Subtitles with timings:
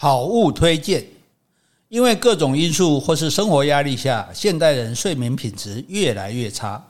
[0.00, 1.04] 好物推荐，
[1.88, 6.80] 因为各种因素或是生活压力下，现代人睡眠品质越来越差。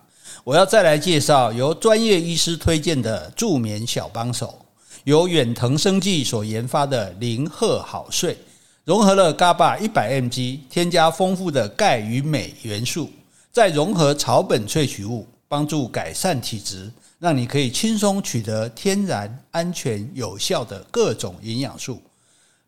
[0.44, 4.58] 我要再来介绍由专业医师推荐的助眠小帮手，
[5.04, 8.36] 由远藤生技所研发的零赫好睡，
[8.84, 13.08] 融合了 GABA 一百 mg，添加丰富的钙与镁元素，
[13.50, 22.02] 再融合草本萃取物，帮助改善体质，让你可以轻松取得天然、安全、有效的各种营养素。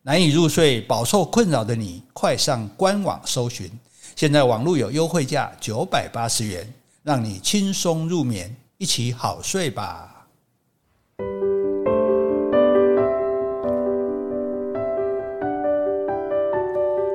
[0.03, 3.69] 难以入睡、饱受困扰的你，快上官网搜寻，
[4.15, 6.67] 现在网络有优惠价九百八十元，
[7.03, 10.25] 让你轻松入眠，一起好睡吧。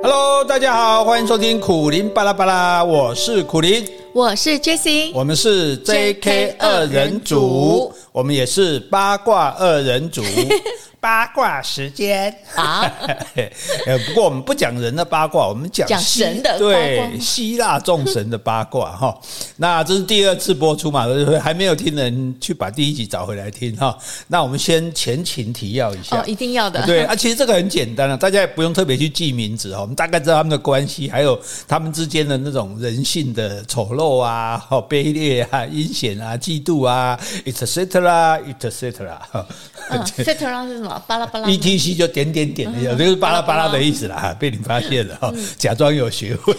[0.01, 3.85] Hello，大家好，欢迎收听苦林巴拉巴拉，我是苦林，
[4.15, 10.23] 我是 Jessie，我们是 JK 二人组，我们也是八卦二人组。
[10.99, 12.83] 八卦时间啊，
[14.09, 19.17] 不过我们不讲人的八卦，我们讲讲神的对希腊众神的八卦哈。
[19.59, 21.07] 那这是第二次播出嘛，
[21.41, 23.97] 还没有听的人去把第一集找回来听哈。
[24.27, 26.85] 那我们先前情提要一下，哦，一定要的。
[26.87, 29.83] 对啊，其实这个很简单啊，大家也不用特别去记名字哈。
[29.83, 37.17] 我们大概知道他们的关系，还有他们之间的那种人性的丑陋啊、卑劣啊、阴险啊、嫉妒啊
[39.89, 40.67] 嗯，etc.
[40.67, 41.03] 是什么？
[41.07, 44.35] 巴拉巴拉，E T C 就点点点的意思，就是巴拉巴拉的意思啦。
[44.39, 46.57] 被你发现了哈，假装有学问。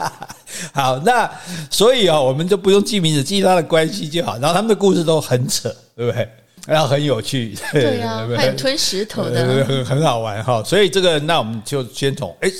[0.72, 1.30] 好，那
[1.70, 4.38] 所以啊，我们就不用记名字，记他的关系就好。
[4.38, 6.28] 然后他们的故事都很扯，对不对？
[6.66, 10.62] 然后很有趣，对呀，很吞石头的，很很好玩哈。
[10.62, 12.50] 所以这个，那我们就先从哎，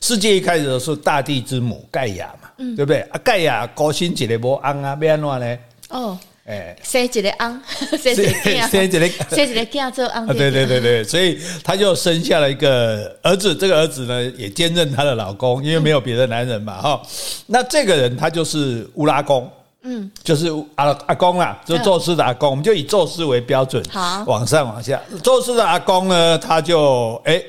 [0.00, 3.00] 世界一开始的时候，大地之母盖亚嘛，对不对？
[3.02, 5.58] 啊，盖亚高兴起来不安啊，变怎呢？
[5.90, 6.18] 哦。
[6.46, 7.58] 哎，生一个昂，
[7.96, 10.26] 生一个囝，生一个生一个囝做昂。
[10.26, 13.54] 对对对对，所以他就生下了一个儿子。
[13.54, 17.00] 这个儿子呢，也兼任他的老公，因为没有别的男人嘛，哈。
[17.46, 19.50] 那这个人他就是乌拉公，
[19.84, 22.50] 嗯，就是阿阿公啦，就宙斯的阿公。
[22.50, 27.42] 我们就以宙斯为标准，好，往上往下，宙斯的阿公呢，他就哎，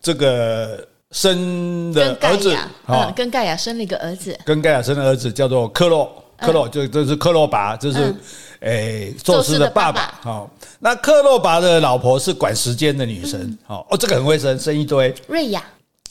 [0.00, 2.56] 这个生的儿子，
[2.88, 6.10] 嗯，跟盖亚生了一个儿子，跟盖亚生的儿子叫做克洛。
[6.40, 8.14] 克洛就这是克洛拔，就是
[8.60, 10.18] 诶宙斯的爸爸。
[10.22, 13.58] 好，那克洛拔的老婆是管时间的女神。
[13.66, 15.14] 好哦，这个很会生，生一堆。
[15.28, 15.62] 瑞亚，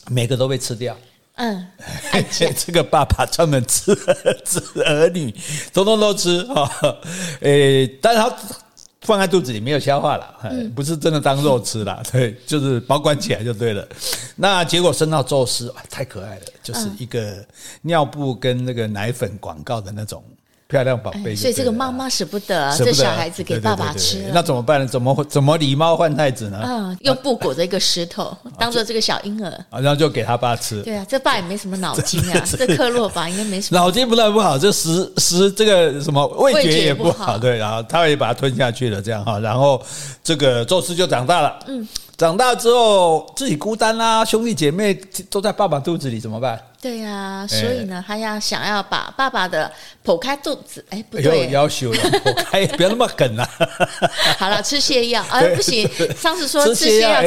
[0.10, 0.96] 每个都被吃掉。
[1.36, 1.68] 嗯，
[2.58, 5.34] 这个爸爸专门吃 儿子儿女，
[5.74, 6.70] 通通都吃啊。
[7.40, 8.36] 诶，但是他
[9.02, 10.36] 放在肚子里没有消化了，
[10.76, 12.04] 不是真的当肉吃了。
[12.12, 13.88] 对，就是保管起来就对了。
[14.36, 16.42] 那结果生到宙斯，太可爱了。
[16.62, 17.44] 就是一个
[17.82, 20.24] 尿布跟那个奶粉广告的那种
[20.70, 24.86] 漂亮宝贝，所以这个妈妈舍不得这小孩子给爸爸吃，那怎么办呢？
[24.86, 26.62] 怎么怎么狸猫换太子呢？
[26.64, 30.84] 嗯，用布裹着一个石头， 当做这个小婴儿，然后就给他爸吃。
[30.84, 39.82] 对啊，这爸也没什么脑筋啊， 这克洛吧应该没什么脑筋，不但不好，这食食这个什么味觉也不好，对，然后他也把它吞下去了，这样哈，然后
[40.24, 41.88] 这个宙斯就长大了，嗯。
[42.16, 44.94] 长大之后自己孤单啦，兄弟姐妹
[45.30, 46.60] 都在爸爸肚子里怎么办？
[46.82, 49.70] 对呀、啊，所以呢，他要想要把爸爸的
[50.06, 53.46] 剖开肚子，哎，不对，要求了， 剖开不要那么狠啦。
[54.40, 57.22] 好了，吃泻药， 哎，不行，上次说吃泻药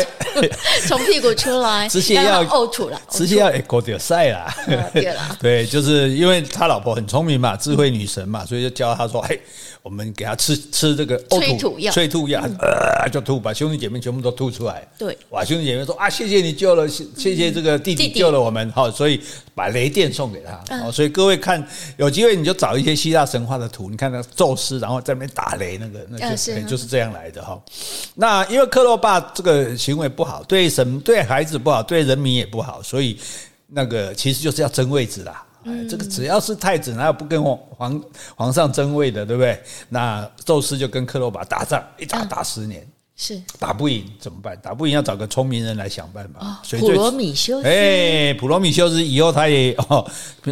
[0.87, 4.55] 从屁股出来，吃泻药呕吐了，吃泻药哎，狗掉赛啦。
[4.95, 9.39] 对了，对，就是因为他老婆很聪明嘛，智慧女神嘛，所以就教他说，哎。
[9.83, 14.87] 我们给他吃吃这个呕吐药，催吐药，呃，就吐，把兄弟姐妹全部都吐出来。
[14.97, 18.13] 对，哇，兄弟姐妹说啊，谢谢你救了，谢谢这个弟弟。
[18.13, 19.21] 救了我们，好，所以
[19.55, 20.79] 把雷电送给他。
[20.79, 27.61] 好，所以各位看，有机会你就找一些希腊神话的图，你看那宙斯，然后在那边打雷，那个那就是就是这样来的哈。
[28.15, 33.19] 那因为克洛巴这个行为不好，对神对孩子不好，对人民也不好，所以
[33.69, 35.45] 那个其实就是要争位置啦。
[35.65, 38.03] 哎，这个只要是太子，哪有不跟皇皇
[38.35, 39.63] 皇上争位的，对不对？
[39.89, 42.85] 那宙斯就跟克洛巴打仗，一打打十年，
[43.25, 44.59] 是打不赢怎么办？
[44.61, 46.61] 打不赢要找个聪明人来想办法。
[46.77, 50.05] 普罗米修斯，哎，普罗米修斯以后他也 哦，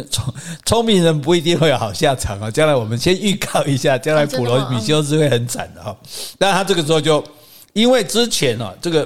[0.09, 0.33] 聪
[0.65, 2.49] 聪明人不一定会有好下场啊。
[2.49, 5.93] 将来我们先预告一下，将来普罗米修斯会很惨的哈。
[6.39, 7.21] 但他这个时候就
[7.73, 9.05] 因为之前啊，这个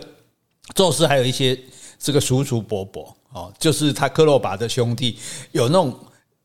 [0.75, 1.59] 宙斯还有一些
[1.97, 3.11] 这个叔叔伯伯。
[3.33, 5.17] 哦，就是他克洛拔的兄弟
[5.51, 5.93] 有那种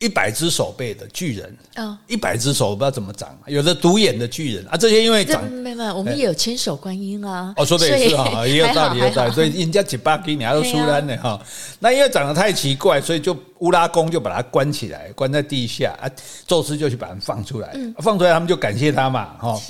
[0.01, 7.53] 一百只手背的巨人，哦，一百只手我不知道怎么长，有的独眼的巨人啊，这些因为长没有，我们也有千手观音啊。
[7.59, 9.33] 哦，说的也是哈， 也有道理，有道理。
[9.33, 11.39] 所以人家几百斤你还要出单呢哈。
[11.81, 16.09] 那因为长得太奇怪，所以就乌拉宫就把他关起来，关在地下啊。
[16.47, 19.61] 宙斯就去把他放出来，放出来他们就感谢他嘛，哈，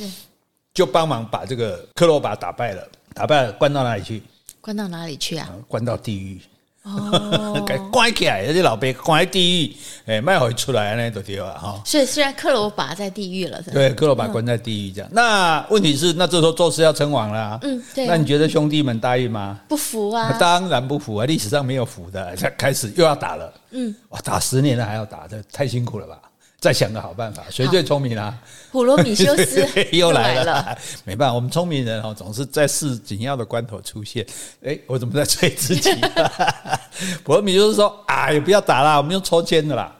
[0.72, 4.22] 就帮忙把这个克洛巴打败了，打败了关到哪里去？
[4.60, 5.50] 关到哪里去啊？
[5.66, 6.40] 关到地狱。
[6.82, 11.80] 哦， 给关起来，那些老辈关在地狱，哎，卖回出来呢都对了哈。
[11.84, 15.10] 所以虽然克罗把在地狱了，对，克罗把关在地狱这样。
[15.12, 18.06] 那问题是，那这时候宙斯要称王了，嗯，对。
[18.06, 19.60] 那你觉得兄弟们答应吗？
[19.68, 21.26] 不服啊，当然不服啊！
[21.26, 26.18] 历史上没有服的，才开始又要打了，嗯，哇，打十年了还要打，这太辛苦了吧？
[26.60, 28.38] 再想个好办法，谁最聪明啊？
[28.70, 34.24] 普罗米修斯 又来了，没办法，我们聪明人哦，总是在事紧要的关头出现。
[34.62, 35.90] 哎，我怎么在吹自己？
[37.24, 39.90] 普罗米修斯说：“哎，不要打了，我们用抽签的啦，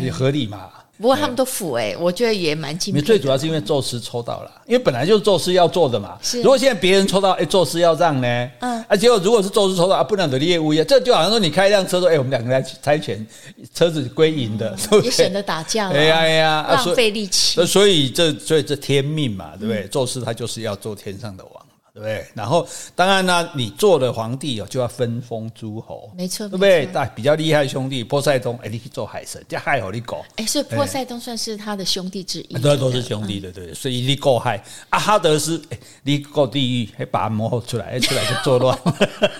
[0.00, 0.70] 也合理嘛。”
[1.00, 2.94] 不过他们都腐哎，我觉得也蛮精。
[3.02, 6.18] 最主要是因为宙斯抽到了，因为本来就是宙斯要做的嘛。
[6.34, 8.50] 如果现在别人抽到，哎，宙斯要让呢？
[8.60, 13.26] 嗯，啊，结果如果是宙斯抽到，啊，不能的业务一样，这就好像说你开一辆车，说，哎，我们两个来猜拳，
[13.72, 15.98] 车子归赢的，也省得打架了。
[15.98, 17.64] 哎 呀哎呀，浪费力气。
[17.64, 19.88] 所以这所以这天命嘛，对不对？
[19.88, 21.66] 宙斯他就是要做天上的王。
[22.00, 22.26] 对不对？
[22.34, 22.66] 然后
[22.96, 26.88] 当然呢，你做了皇帝哦，就要分封诸侯，没错，对不对？
[26.92, 30.24] 但比较厉害的兄弟波塞冬，哎，你去做海神，叫海好你搞。
[30.36, 33.74] 哎，所以波塞冬算是他的兄弟之一，对，都是兄弟的，对。
[33.74, 38.78] 所以你够海，阿哈德斯，哎，你够地狱，还把魔出来，出来就作乱。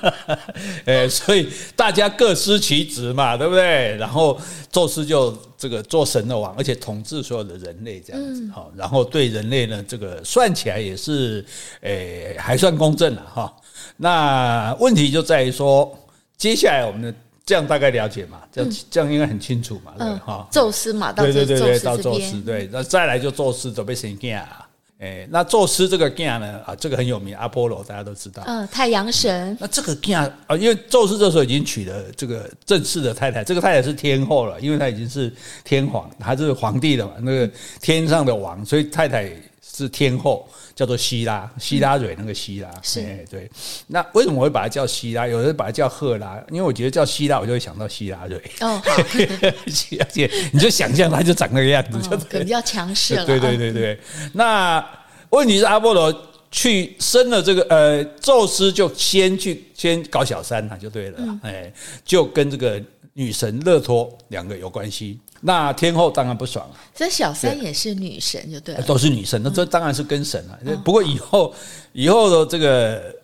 [0.85, 3.97] 哎，所以大家各司其职嘛，对不对？
[3.97, 4.39] 然后
[4.71, 5.35] 宙斯就。
[5.61, 11.45] 这个做神的王，而且统治所有的人类这样子哈，然后对人类呢，这个算起来也是
[11.83, 13.55] 诶还算公正了哈。
[13.99, 15.95] 那问题就在于说，
[16.39, 17.15] 接下来我们的
[17.45, 20.49] 这样大概了解嘛，这样这样应该很清楚嘛，对哈。
[20.51, 24.67] 宙斯嘛，对对对对，到宙斯对，那再来就宙斯准备生囝啊。
[25.01, 28.43] 哎，那宙斯这个囝呢啊，这个很有名，阿波罗大家都知道。
[28.47, 29.57] 嗯，太阳神。
[29.59, 35.33] 那这个囝啊，因为宙斯这时候已经娶了这个正式的太太，这个太太是天后了，因为他已经是
[35.65, 37.51] 天皇，他是皇帝了嘛，那个
[37.81, 39.33] 天上的王，所以太太。
[39.73, 40.47] 是天后，
[40.81, 43.51] 叫做希拉，希拉蕊那个希拉，嗯、是对。
[43.89, 45.27] 那为什么我会把它叫希拉？
[45.27, 48.41] 有人把它叫赫拉，因为我觉得叫希拉，我就会想到希拉蕊。
[48.61, 53.27] 哦，好， 而且你就想象它就长那个样子，就、哦、比较强势了。
[53.27, 53.93] 对对对对。
[54.19, 54.83] 嗯、那
[55.29, 56.11] 问题是阿波罗
[56.51, 61.73] 去生了这个呃，宙斯就先去先搞小三他就对了，哎、嗯，
[62.07, 62.83] 就跟这个
[63.21, 65.21] 女神勒托两个有关系。
[65.43, 69.39] 那天后当然不爽了，这小三也是女神，就对了，都是女神。
[69.43, 70.77] 那这当然是跟神了。
[70.85, 71.55] 不过以后
[71.93, 73.15] 以后的这个，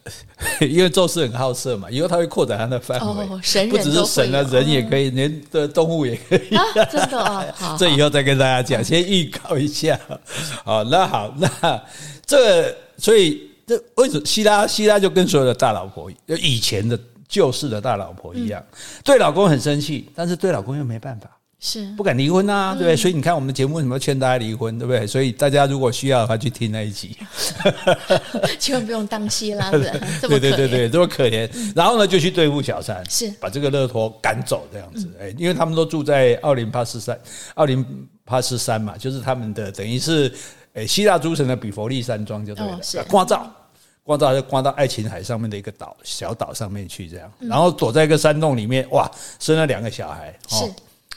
[0.60, 3.26] 因为宙斯很好色嘛，以后他会扩展他的范围，
[3.68, 6.48] 不只是神啊，人也可以，连的动物也可以。
[6.90, 7.44] 真的啊，
[7.78, 9.98] 这以后再跟大家讲，先预告一下。
[10.64, 11.82] 好，那好，那
[12.24, 18.64] 这所以这为什么希拉希拉就跟所有的大老婆，就以前的旧式的大老婆一样，
[19.04, 21.30] 对老公很生气，但是对老公又没办法。
[21.58, 22.94] 是不敢离婚啊，对不对？
[22.94, 25.06] 所以你看我们的节目为什么劝大家离婚，对不对？
[25.06, 27.16] 所以大家如果需要的话，去听那一集，
[28.60, 31.50] 千万不用当希拉， 对对对对，这么可怜。
[31.74, 35.08] 然后呢，就去对付小三，是把这个勒托赶走这样子。
[35.18, 37.18] 哎，因为他们都住在奥林帕斯山，
[37.54, 37.84] 奥林
[38.26, 40.30] 帕斯山嘛，就是他们的等于是
[40.74, 42.78] 诶希腊诸神的比佛利山庄，就对了。
[43.08, 43.50] 光照，
[44.06, 47.30] 光照就光到爱琴海上面的一个岛小岛上面去，这样。
[47.40, 49.10] 然后躲在一个山洞里面，哇，
[49.40, 50.32] 生了两个小孩。
[50.48, 50.64] 是。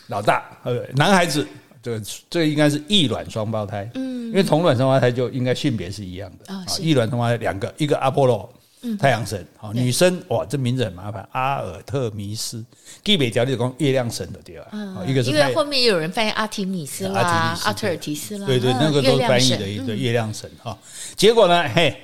[0.08, 1.48] 老大，呃，男孩子，
[1.84, 2.02] 这个
[2.32, 6.66] 这个应该是异卵双胞胎，嗯，因为同卵双胞胎就应该性别是一样的啊。
[6.80, 8.52] 异卵双胞胎两个，一个阿波罗，
[8.98, 12.66] 太阳神，好，女生哇，这名字很麻烦，阿尔特弥斯，
[13.04, 14.66] 地北条例讲月亮神的对吧？
[15.06, 20.76] 一个是因为后面有人翻译阿提米斯啦，阿特尔提斯啦，对对，那个都是翻译的一个月亮神哈。
[21.16, 21.96] 结果呢，嘿，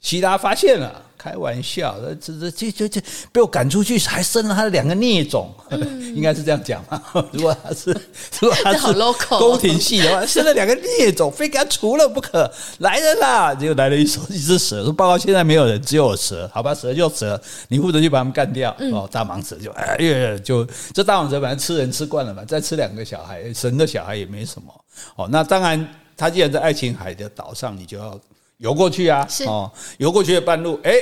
[0.00, 1.02] 希拉发现了。
[1.18, 3.02] 开玩笑，这这这这这
[3.32, 5.80] 被我赶出去，还生了他的两个孽种，嗯、
[6.14, 7.02] 应该是这样讲嘛？
[7.32, 7.90] 如果他是
[8.40, 8.94] 如果他是
[9.36, 12.48] 宫廷戏的话，生了两个孽种，非给他除了不可。
[12.78, 13.52] 来人啦！
[13.52, 16.72] 结果来了一手一只蛇，说报告现在没有人，只有蛇，好吧？
[16.72, 18.72] 蛇就蛇，你负责去把他们干掉。
[18.78, 20.64] 嗯、哦，大蟒蛇就哎呀，就
[20.94, 24.72] 这大蟒蛇反正吃人吃惯了嘛，再吃两个小孩，神的小孩也没什么。
[25.16, 25.84] 哦，那当然，
[26.16, 28.16] 他既然在爱琴海的岛上，你就要。
[28.58, 30.92] 游过去啊，是哦，游过去的半路，哎，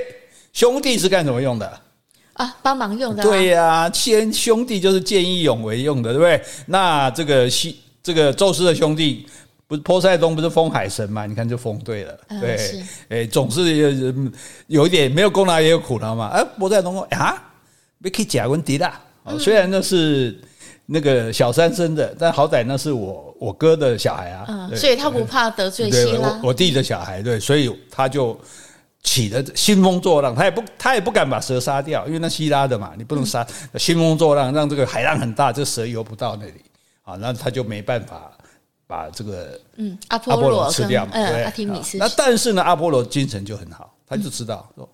[0.53, 1.81] 兄弟是干什么用的
[2.35, 2.57] 啊？
[2.63, 3.23] 帮忙用的。
[3.23, 6.43] 对呀，先兄弟就是见义勇为用的，对不对？
[6.67, 9.27] 那这个西这个宙斯的兄弟
[9.67, 11.27] 不是波塞冬不是封海神嘛？
[11.27, 14.15] 你看就封对了，对，哎，总是有
[14.67, 16.29] 有一点没有功劳也有苦劳嘛。
[16.29, 17.43] 哎，波塞冬说啊，
[17.99, 18.93] 没可以假问题的，
[19.39, 20.39] 虽然那是。
[20.87, 28.39] 那个小三生的，但好歹那是我我哥的小孩啊，嗯，所以他不怕得罪希拉，我我弟的小孩，对，所以他就
[29.03, 36.63] 起了兴风作浪，他也不他也不敢把蛇杀掉，因为那希拉的嘛，你不能杀，兴风作浪让这个海浪很大，这蛇游不到那里
[37.03, 38.31] 啊，那他就没办法
[38.87, 41.99] 把这个嗯阿波罗吃掉嘛，对，阿提米斯。
[41.99, 44.89] 那但是呢，阿波罗精神就很好，他就知道说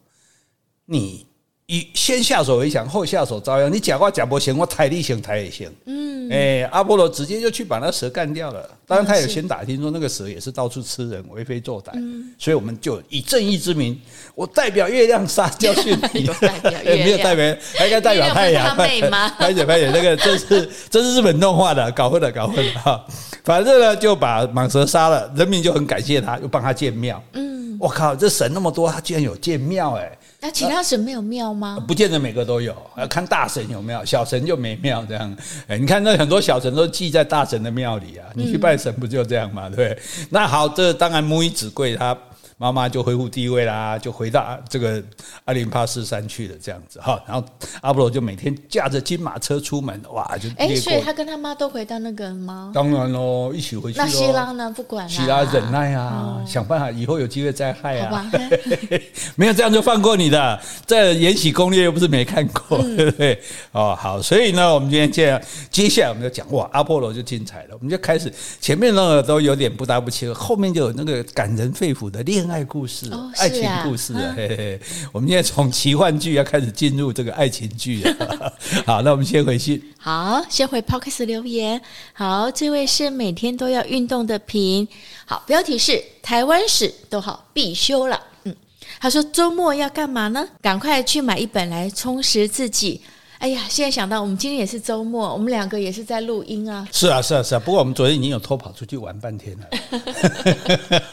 [0.87, 1.27] 你
[1.73, 3.73] 以先下手为强，后下手遭殃。
[3.73, 5.73] 你讲话讲不行，我抬你行抬也行。
[5.87, 8.69] 嗯，哎，阿波罗直接就去把那蛇干掉了。
[8.87, 11.93] 当然，他有先打听说那个蛇也是到处吃人，为非作歹。
[11.95, 13.99] 嗯，所以我们就以正义之名，
[14.35, 16.29] 我代表月亮杀教训你。
[16.85, 18.77] 没有代表，还应该代表太阳。
[18.77, 23.03] 拍姐拍姐，那个这是这是日本动画的，搞混了搞混了哈。
[23.45, 27.23] 反正呢，就把蟒蛇杀了，人民就很感谢他，又帮他建庙。
[27.33, 30.13] 嗯，我靠，这神那么多，他居然有建庙哎。
[30.43, 31.79] 那其他神没有庙吗？
[31.87, 35.37] 不见得每个都有，要看大神有没有，小神就没庙这样。
[35.69, 39.71] 哎，你看那很多小神都祭在大神的庙里啊，你去拜神不就这样吗？
[39.71, 39.97] 对，
[40.31, 42.19] 那好，这当然母以子贵，他。
[42.63, 45.03] 妈妈就恢复地位啦，就回到这个
[45.47, 47.21] 阿林帕斯山去了，这样子哈。
[47.27, 47.45] 然后
[47.81, 52.71] 阿波罗就每天驾着金马车出门，哇，就哎，所以他跟他妈都回到那个吗？
[52.73, 53.99] 当然喽，一起回去。
[53.99, 54.73] 那希拉呢？
[54.77, 58.31] 不管了，希拉忍耐啊，想办法，以后有机会再害啊。
[59.35, 60.61] 没有这样就放过你的。
[60.87, 63.43] 这《延禧攻略》又不是没看过， 对不对？
[63.73, 67.71] 哦，好，所以呢，我们今天这样，接下来我们就讲哇，阿波罗就精彩了。
[67.73, 72.52] 我们就开始前面那个都有点不搭不切合，后面就有那个感人肺腑的恋爱。
[72.53, 74.35] 爱故事，哦啊、爱情故事啊！
[74.37, 74.81] 嘿嘿，
[75.11, 78.53] 我们现在从奇幻剧要开始进入这个爱情剧了。
[78.85, 79.83] 好，那我们先回信。
[79.97, 81.81] 好，先回 Podcast 留言。
[82.13, 84.87] 好，这位是每天都要运动的平。
[85.25, 88.21] 好，标题是台湾史都好必修了。
[88.45, 88.55] 嗯，
[89.01, 90.47] 他说周末要干嘛呢？
[90.61, 93.01] 赶快去买一本来充实自己。
[93.43, 96.87] 哎呀，现在想到我们今天也是周末，我们两个也是在录音啊。
[96.93, 97.59] 是啊，是啊，是啊。
[97.59, 99.67] 不过我们昨天已经有偷跑出去玩半天了。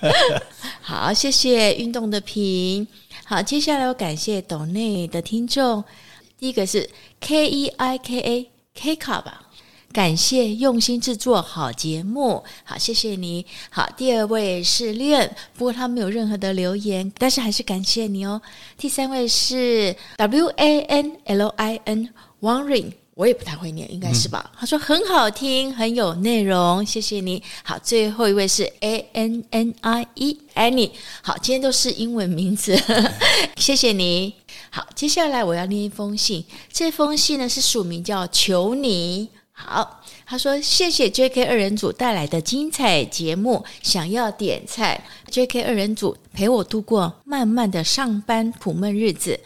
[0.79, 2.87] 好，谢谢运动的评。
[3.25, 5.83] 好，接下来我感谢抖内的听众。
[6.37, 6.87] 第一个是
[7.19, 9.48] K E I K A K 卡吧，
[9.91, 12.43] 感谢用心制作好节目。
[12.63, 13.45] 好，谢谢你。
[13.69, 18.41] 好，第二位是 Leon，不过他没有任何的留言，但是还是感谢你哦。
[18.77, 22.09] 第三位是 W A N L I N
[22.41, 22.93] Wondering。
[23.15, 24.49] 我也不太会念，应该是吧？
[24.57, 27.43] 他说很好听，很有内容，谢谢你。
[27.63, 30.91] 好，最后一位是 A N N I E Annie。
[31.21, 32.81] 好，今天都是英文名字，
[33.57, 34.35] 谢谢你。
[34.69, 39.27] 好，接下来我要念一封信，这封信呢是署名叫求你。
[39.61, 41.43] 好，他说谢谢 J.K.
[41.43, 45.03] 二人组带来的精彩节目，想要点菜。
[45.29, 45.63] J.K.
[45.63, 49.37] 二人组陪我度过漫漫的上班苦闷日子。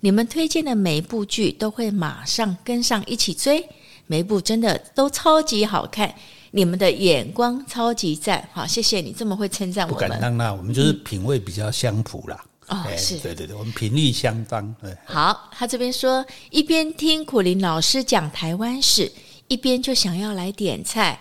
[0.00, 3.68] 你们推荐的每一部剧都会马上跟上一起追，
[4.06, 6.14] 每一部真的都超级好看，
[6.52, 9.94] 你们的眼光超级赞，好，谢谢你这么会称赞我们。
[9.94, 12.44] 不敢当啦，我们就是品味比较相符啦。
[12.68, 14.74] 嗯、哦，是对对对，我们频率相当。
[14.80, 19.10] 对，好，他这边说一边听苦林老师讲台湾史，
[19.48, 21.20] 一边就想要来点菜。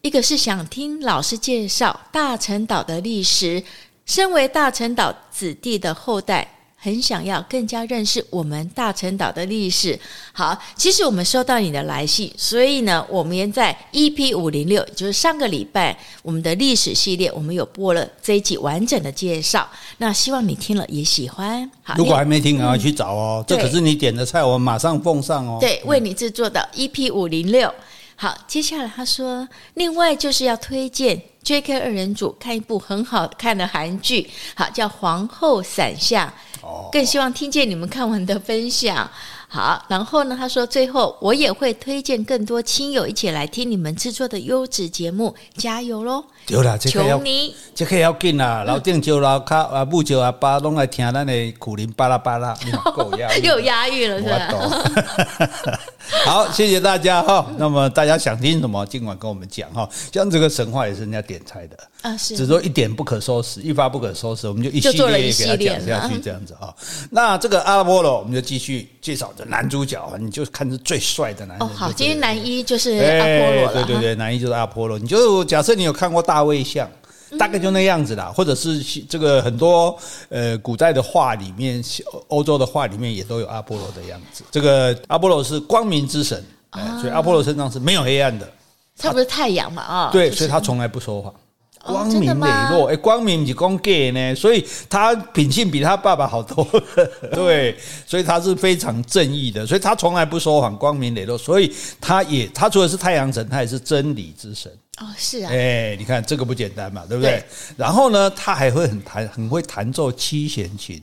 [0.00, 3.62] 一个是想听老师介绍大陈岛的历史，
[4.04, 6.61] 身为大陈岛子弟的后代。
[6.84, 9.96] 很想要更加认识我们大陈岛的历史。
[10.32, 19.70] 好，其实我们收到你的来信，所以呢，我们也在 EP 五零六，就是上个礼拜我们的历史系列，我们有播了这一集完整的介绍。
[19.98, 21.70] 那希望你听了也喜欢。
[21.84, 23.38] 好，如果还没听，赶快去找哦。
[23.38, 25.58] 嗯、这可是你点的菜，我马上奉上哦。
[25.60, 27.72] 对，为你制作的 EP 五零六。
[28.16, 36.32] 好，接下来他说，另外就是要推荐 JK 二人组看一部很好看的韩剧，好，叫《皇后伞下》。
[36.92, 39.10] 更希望听见你们看完的分享。
[39.48, 46.24] 好，然后呢，他说最后我也会推荐更多亲友一起来听你们制作的优质节目，加油喽！
[46.44, 52.56] 对啦，求你，这个要紧啦，老丁就老卡啊，母舅阿爸拢来听咱的苦苓巴拉巴拉，
[52.94, 55.78] 够押韵，又押韵了是吧？
[56.24, 57.46] 好，谢谢大家哈。
[57.56, 59.88] 那么大家想听什么，尽管跟我们讲哈。
[60.12, 66.74] 像这个神话也是人家点菜的啊，是，只说一点不可收拾，一发不可收拾，我们就一系列给他讲下去，这样子哈。
[67.10, 69.32] 那这个阿波罗，我们就继续介绍。
[69.46, 71.66] 男主角，你就看是最帅的男人。
[71.66, 73.72] 哦，好，今天男一就是阿波罗了。
[73.72, 74.98] 对对对，男一就是阿波罗。
[74.98, 76.88] 你就假设你有看过大卫像，
[77.38, 79.98] 大概就那样子啦，或者是这个很多
[80.28, 81.82] 呃古代的画里面，
[82.28, 84.44] 欧洲的画里面也都有阿波罗的样子。
[84.50, 86.44] 这个阿波罗是光明之神，
[87.00, 88.48] 所以阿波罗身上是没有黑暗的。
[88.96, 89.82] 他不是太阳嘛？
[89.82, 91.34] 啊，对，所以他从来不说谎。
[91.84, 96.64] 光明磊落，哎，光明是光 gay 呢，所以他品性比他爸爸好多，
[97.34, 104.70] 对，所以他是非常正义的，所以他从来不说谎，光明磊落，所以他也他除了是太阳神，他也是真理之神。
[105.00, 107.32] 哦，是啊，哎，你看这个不简单嘛，对不对？
[107.32, 107.44] 对，
[107.76, 111.02] 然后呢，他还会很弹，很会弹奏七弦琴，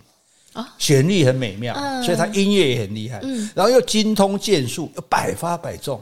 [0.53, 5.99] 啊，旋律很美妙，所以他音乐也很厉害，嗯，然后又精通剑术，又百发百中。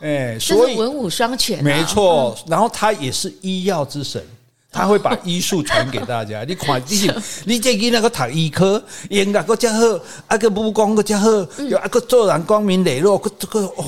[0.00, 2.36] 哎，所以文武双全，没错。
[2.46, 4.22] 然后他也是医药之神，
[4.70, 6.44] 他会把医术传给大家。
[6.48, 7.10] 你看，你
[7.44, 11.28] 你这个那个读医科，音乐个这好，啊个武功个这好，
[11.68, 13.84] 有啊个做人光明磊落，个这个哦，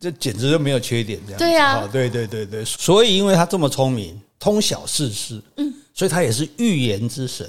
[0.00, 1.38] 这简直就没有缺点这样。
[1.38, 7.46] 对呀，对对对对，所以因为他这么聪明，通晓世事，嗯，所以他也是预言之神。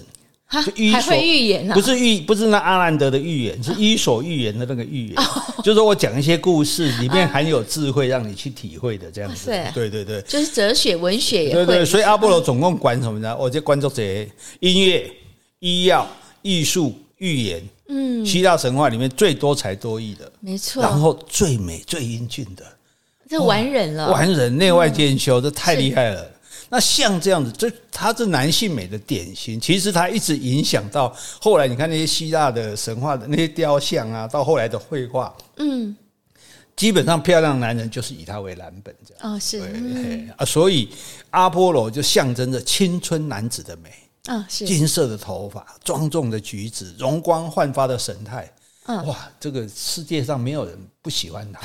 [0.62, 1.74] 就还会预言啊？
[1.74, 5.15] 不是预，不是那阿兰德的预言，是伊索寓言的那个寓言。
[5.63, 9.51] 就是说我讲一些故事，里面含有智慧，让你去体会的这样子。
[9.74, 11.65] 对对对，就是哲学、文学也会。
[11.65, 13.36] 对对，所以阿波罗总共管什么呢？
[13.38, 14.29] 我就关注这些
[14.60, 15.10] 音乐、
[15.60, 16.07] 医药、
[16.41, 17.62] 艺术、预言。
[17.89, 20.81] 嗯，希腊神话里面最多才多艺的，没错。
[20.81, 22.65] 然后最美、最英俊的，
[23.29, 26.31] 这完人了，完人，内外兼修，这太厉害了。
[26.74, 29.62] 那像这样子，这他是男性美的典型。
[29.62, 35.96] 其实他一直影响到后来，你看那些希腊的神话的那些雕像啊，到后来的绘画，嗯，
[36.75, 39.36] 基本上漂亮男人就是以他为蓝本这样。
[39.36, 40.89] 哦，是，对啊，所以
[41.30, 43.92] 阿波罗就象征着青春男子的美
[44.25, 48.51] 啊，是金色的头发、庄重的举止、容光焕发的神态。
[48.88, 51.62] 嗯，哇，这个世界上没有人不喜欢他，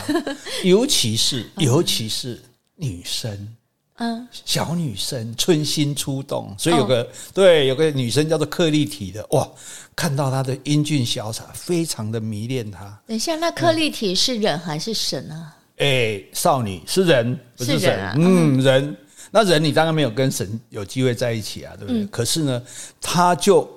[0.64, 2.38] 尤其是 尤其是
[2.76, 3.54] 女生。
[4.00, 9.48] 嗯，小女生春心出动，所以有个、哦、对，有个女生叫做克利提的哇，
[9.96, 12.96] 看到她的英俊潇洒，非常的迷恋她。
[13.06, 15.56] 等一下，那克利提是人还是神啊？
[15.78, 17.80] 哎、欸，少女是人，不是神。
[17.80, 18.96] 是啊、嗯，人，
[19.32, 22.02] 那人你当然没有跟神有机会在一起啊，对不对？
[22.02, 22.62] 嗯、可是呢，
[23.00, 23.68] 他就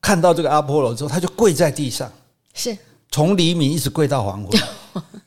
[0.00, 2.10] 看到这个阿波罗之后，他就跪在地上，
[2.54, 2.74] 是
[3.10, 4.60] 从黎明一直跪到黄昏。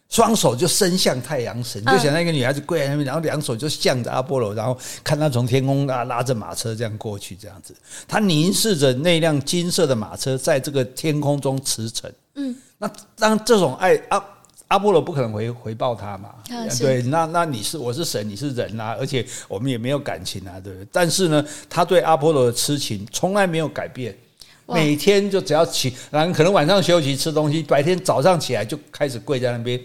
[0.10, 7.76] 双手就伸向太阳神，就想那个女孩子跪在那边，然后两手就向着阿波罗，然后看他从天空拉拉着马车这样过去，这样子，
[8.08, 12.12] 他凝视着那辆金色的马车在这个天空中驰骋。
[12.36, 14.24] 嗯，那当这种爱阿
[14.68, 16.30] 阿波罗不可能回回报他嘛？
[16.80, 20.88] 对，那那你是我是神，你是人啊，而且我们也没有感情啊，对不对？
[20.92, 24.16] 但是呢，他对阿波罗的痴情从来没有改变。
[24.68, 29.82] 每天就只要起，然后可能晚上休息吃东西，白天早上起来就开始跪在那边，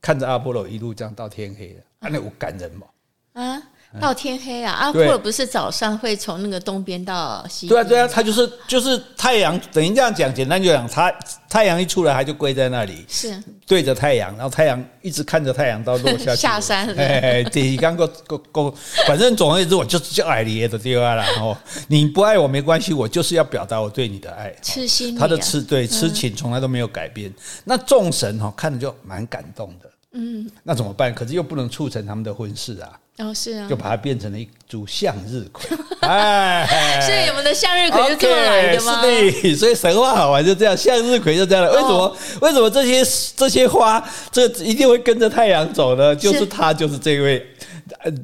[0.00, 2.86] 看着阿波罗一路这样到天黑了，啊，那有感人吗？
[3.34, 3.62] 啊。
[3.98, 4.72] 到天黑啊！
[4.72, 7.68] 阿波罗不是早上会从那个东边到西边？
[7.68, 11.12] 对啊，对啊，他就是就是太阳，等于这样讲，简单就讲，他
[11.48, 16.86] 太阳一出来，他就跪在那里，是对着太阳，然后太阳一直看着太阳到落下去 下山。
[16.94, 18.74] 哎，对，刚够够够，
[19.08, 21.24] 反正总而言之，我就是叫爱你的对啊啦。
[21.24, 21.56] 然后
[21.88, 24.54] 你不爱我没关系，我就是要表达我对你的爱。
[24.62, 27.32] 痴心，他的痴对痴情从来都没有改变。
[27.64, 29.89] 那众神哈看着就蛮感动的。
[30.12, 31.14] 嗯，那怎么办？
[31.14, 32.98] 可是又不能促成他们的婚事啊。
[33.18, 35.68] 哦，是啊，就把它变成了一株向日葵。
[36.00, 39.02] 哎，所以我们的向日葵就这么来的吗？
[39.02, 41.70] 是的，所以神话好玩就这样，向日葵就这样了。
[41.70, 42.16] 为什么？
[42.40, 46.16] 为什么这些这些花这一定会跟着太阳走呢？
[46.16, 47.46] 就是它，就是这位。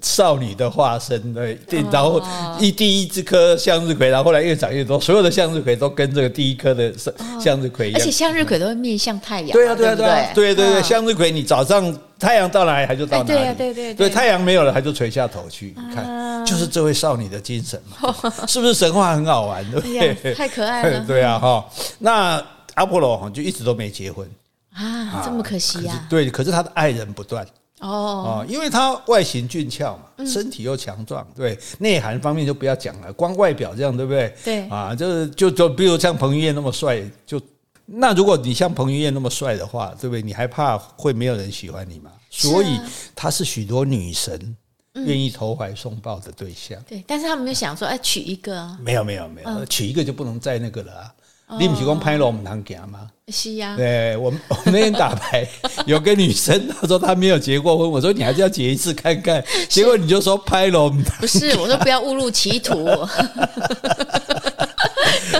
[0.03, 2.23] 少女的化身，对，然后
[2.59, 6.93] 一第一只颗向日葵，然后后来越长越多，所有的向日葵都跟这个第一颗的
[7.41, 9.51] 向日葵一样，而且向日葵都会面向太阳。
[9.51, 13.55] 对啊，对啊，对啊，对对对，向日葵你早上太阳到哪里，它就到哪里。
[13.57, 15.75] 对对对，对太阳没有了，它就垂下头去。
[15.77, 18.15] 你看，就是这位少女的精神嘛，
[18.49, 19.63] 是不是神话很好玩？
[19.71, 19.87] 对不
[20.23, 20.35] 对？
[20.35, 21.01] 太可爱了。
[21.07, 21.65] 对啊，哈，
[21.99, 22.43] 那
[22.75, 24.27] 阿波罗就一直都没结婚
[24.73, 26.07] 啊，这么可惜呀。
[26.09, 27.47] 对，可是他的爱人不断。
[27.81, 34.35] 哦，因为他外形俊俏嘛，身体又强壮，对，内涵方面就不要讲了，光外表这样，对不对？
[34.43, 37.41] 对，啊，就是就就比如像彭于晏那么帅，就
[37.85, 40.23] 那如果你像彭于晏那么帅的话，对不对？
[40.23, 42.11] 你还怕会没有人喜欢你吗？
[42.31, 42.81] 所以
[43.15, 44.57] 他是许多女神
[44.95, 46.83] 愿意投怀送抱的对象。
[46.89, 48.79] 对，但是他们就想说，哎，娶一个啊？
[48.81, 51.15] 没有没有没有，娶一个就不能再那个了啊。
[51.59, 53.09] 你不是讲拍龙唔通行吗？
[53.33, 53.75] 是呀。
[53.77, 55.47] 对，我们 我们那天打牌，
[55.87, 59.43] 有个女生她说她没有结过婚，我说你还是要结一次看看。
[59.69, 62.85] 结果你就说拍龙不是，我说不要误入歧途。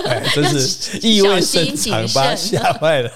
[0.05, 3.09] 哎，真是意味深长，把她吓坏了。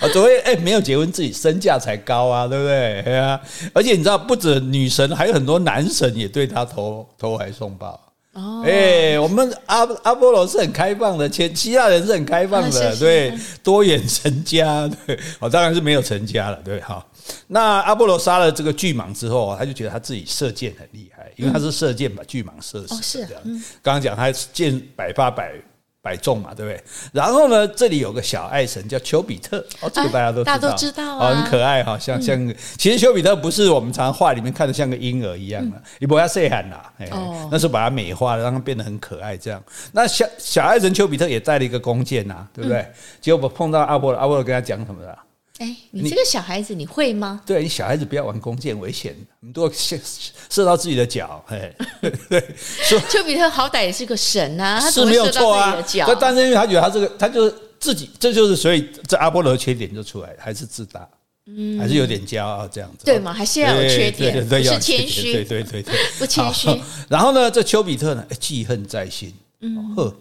[0.00, 3.02] 啊，所谓哎，没有结婚自己身价才高啊，对不对？
[3.02, 3.38] 对啊。
[3.74, 7.98] 而且你知道，不止女神，还有很多男神也对她投投怀送抱。
[8.38, 17.04] 哦，哎、欸，我们阿阿波罗是很开放的，前希腊人是很开放的，对，多元成家，对，哦，当然是没有成家了，对，哈。
[17.48, 23.42] 那阿波罗杀了这个巨蟒之后，他就觉得他自己射箭很厉害，因为他是射箭把巨蟒射死，哦，是这样。
[23.82, 25.52] 刚刚讲他箭百发百。
[26.08, 26.82] 百众嘛，对不对？
[27.12, 39.62] 然后呢，这里有个小爱神叫丘比特，哦，这个大家都知道，大家都知道啊，很可爱哈，像像，其实丘比特不是我们常画里面看的像个婴儿一样的，你不要细喊啦，哦，那是把它美化了，让它变得很可爱这样。
[39.92, 42.86] 那小小爱神丘比特也带了一个弓箭呐，对不对？
[43.20, 45.18] 结果碰到阿波罗，阿波罗跟他讲什么的？
[45.58, 47.42] 哎，你这个小孩子你会吗？
[47.44, 49.98] 对，你小孩子不要玩弓箭，危险，很多射
[50.48, 51.44] 射到自己的脚。
[51.48, 51.74] 哎，
[52.28, 52.54] 对，
[53.10, 55.84] 丘 比特好歹也是个神啊，他是没有错啊。
[56.20, 61.08] 但是因为他觉得他这个，他就是自己，这就是所以这阿波罗的缺点就出来，还是自大，
[61.46, 63.04] 嗯，还是有点骄傲这样子。
[63.04, 66.68] 对嘛，还是要有缺点，不是谦虚，对对对对，不谦虚。
[67.08, 69.34] 然后呢，这丘比特呢，记恨在心。
[69.60, 70.14] 嗯，呵，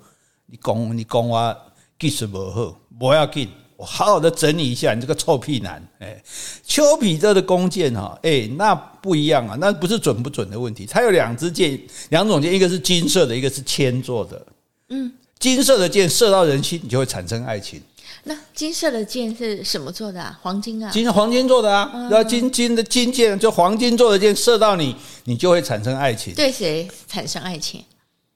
[0.48, 1.56] 你讲你讲话
[2.00, 3.48] 技术不好，不要紧。
[3.78, 6.20] 我好好的整理一下，你这个臭屁男，哎，
[6.66, 14.46] 丘比特的弓箭哈，哎，那不一样啊，那不是准不准的问题，它有两支箭，两种箭，一个是金色的，一个是铅做的，
[14.90, 17.80] 嗯，金色的箭射到人心，你就会产生爱情。
[18.24, 20.38] 那金色的箭是什么做的啊？
[20.42, 20.90] 黄金啊？
[20.92, 21.90] 金黄金做的啊？
[22.10, 26.34] 然后金金的金箭，就黄金做的箭射到你，你就会产生爱情。
[26.34, 27.84] 对谁产生爱情？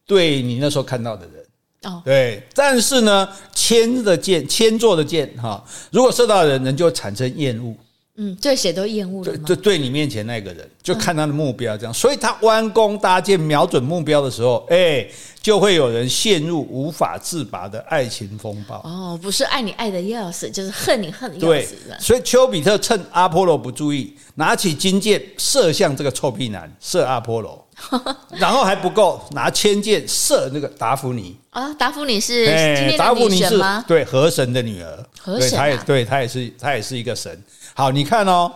[0.06, 1.41] 对你那时候看到的人。
[1.84, 7.76] 哦，对，但是呢，铅的箭，铅做的箭，哈，如果射到人，人就产生厌恶。
[8.24, 9.36] 嗯，对谁都厌恶的。
[9.40, 15.08] 就对你面前那个人，就看他的目标这样，所以他弯弓搭箭，瞄准目标的时候，哎，
[15.42, 18.76] 就会有人陷入无法自拔的爱情风暴。
[18.84, 21.76] 哦，不是爱你爱的要死，就是恨你恨的要死。
[22.00, 27.68] 所以丘比特趁阿波罗不注意，拿起金箭射向这个臭屁男，射阿波罗。
[28.38, 31.74] 然后还不够，拿千箭射那个达芙妮啊！
[31.74, 33.84] 达芙妮是今天的女神吗？
[33.88, 37.44] 对，河神的女儿，河神、啊，对，他也对，他也是，他也是一个神。
[37.74, 38.52] 好，你看哦，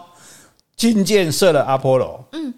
[0.75, 2.54] 金箭射了阿波罗，嗯，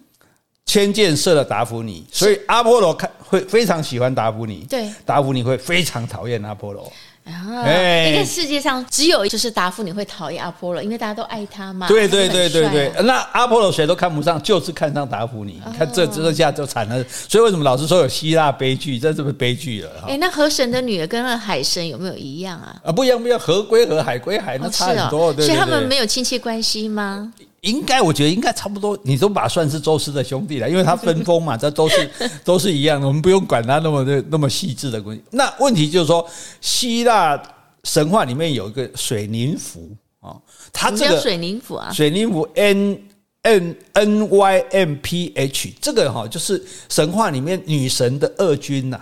[0.65, 6.91] 铅箭射了达芙妮，所以阿波罗看会非常喜欢达芙妮，对，达芙妮会非常讨厌阿波罗。
[7.27, 11.87] 啊，欸、因为世界上只有就是达芙妮会讨厌阿波罗，因为大家都爱他嘛。
[11.87, 15.61] 对对对对对，啊、那阿波罗谁都看不上，就是看上达芙妮。
[15.65, 17.03] 你看这这下就惨了。
[17.27, 18.97] 所以为什么老是说有希腊悲剧？
[18.97, 19.89] 这是不是悲剧了？
[20.03, 22.75] 哎、欸，那河神的女儿跟那海神有没有一样啊？
[22.83, 23.39] 啊，不一样，不一样。
[23.39, 25.33] 河归河，海归海，那差很多。
[25.33, 27.31] 对，所以他们没有亲戚关系吗？
[27.61, 32.09] 应该，我觉得应该差不多，你都把他算是宙斯的兄弟了，因为他分封嘛，这都是
[32.45, 35.23] 都是一样的，我们不用管他那么的那么细致的关系。
[35.31, 36.25] 那问题就是说，
[36.61, 37.41] 希腊
[37.83, 39.89] 神话里面有一个水宁芙
[40.19, 40.35] 啊，
[40.71, 43.01] 它这个水宁芙啊，水宁芙 N
[43.41, 49.01] N N Y M P H，这个哈就是神话里面女神的二军呐。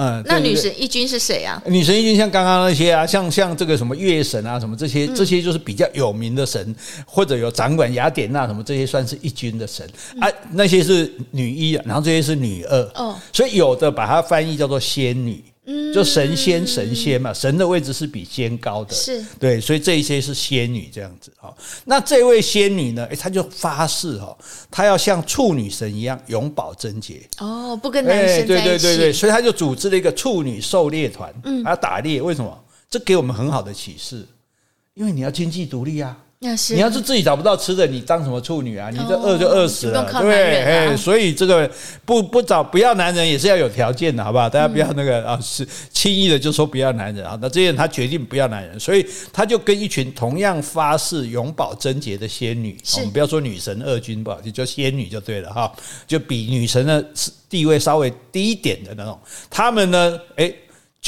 [0.00, 1.60] 嗯，那女神一军是谁啊？
[1.66, 6.72] 女神一军像刚刚那些啊，像像这个什么月神啊，什么这些，这些就是比较有名的神，
[7.04, 9.84] 或者有掌管雅典娜什么这些，算是一军的神
[10.20, 10.28] 啊。
[10.52, 12.80] 那些是女一，然后这些是女二。
[12.94, 15.42] 哦，所以有的把它翻译叫做仙女。
[15.70, 21.54] 嗯，就神仙神仙嘛，神的位置是比仙高的，是对，所以这一些是仙女这样子哈。
[21.84, 23.06] 那这位仙女呢？
[23.10, 24.34] 哎，她就发誓哈，
[24.70, 28.46] 她要像处女神一样永保贞洁哦，不跟男生在一起。
[28.46, 32.22] 对对对对，所以她就组织了一个处女狩猎团，嗯，她要打猎。
[32.22, 32.64] 为什么？
[32.88, 34.26] 这给我们很好的启示，
[34.94, 36.16] 因为你要经济独立啊。
[36.40, 38.90] 那是你要是自己找不到吃的，你当什么处女啊？
[38.90, 41.68] 你这饿就饿死了，哦、对，哎，所以这个
[42.04, 44.48] 不不找不要男人也是要有条件的，好不好？
[44.48, 47.36] 大家不要那个啊，是轻易的就说不要男人啊。
[47.42, 55.72] 那这些人他决定不要男人，所以他就跟一群同样发誓永保贞洁的仙女，我们不要说女神二军吧，就叫仙女就对了哈，
[56.06, 57.04] 就比女神的
[57.48, 59.18] 地位稍微低一点的那种，
[59.50, 60.54] 他们呢，哎。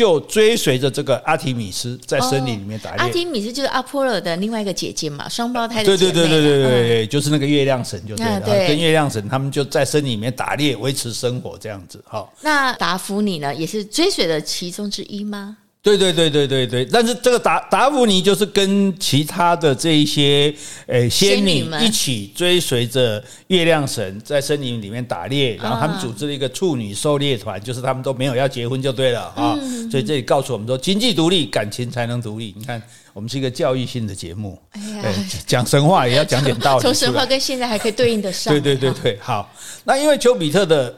[0.00, 2.98] 就追随着这个阿提米斯在森林里面打猎。
[3.00, 6.12] 阿提米斯就是阿波罗的另外一个姐姐嘛，双胞胎的姐妹。
[6.12, 8.40] 对对对对对对，就是那个月亮神，就对了。
[8.40, 12.02] 跟月亮神他们就在森林里面打猎，维持生活这样子。
[12.06, 15.58] 好，那达芙妮呢，也是追随的其中之一吗？
[15.82, 20.54] 对对对对对对，但是这个达达芙妮就是跟其他的这一些
[20.86, 29.58] 诶仙女一起追随着月亮神在森林里面打猎，然后他们组织了一个处女狩猎团，就是他们都没有要结婚就对了啊。
[29.90, 32.54] 所以这里告诉我们说，经济独立，感情才能独立。
[32.58, 32.82] 你看，
[33.14, 35.14] 我们是一个教育性的节目，哎呀，
[35.46, 38.52] 讲神话也要讲点道理，从神话跟现在还可以对应得上。
[38.54, 39.50] 对对对对，好，
[39.84, 40.94] 那因为丘比特的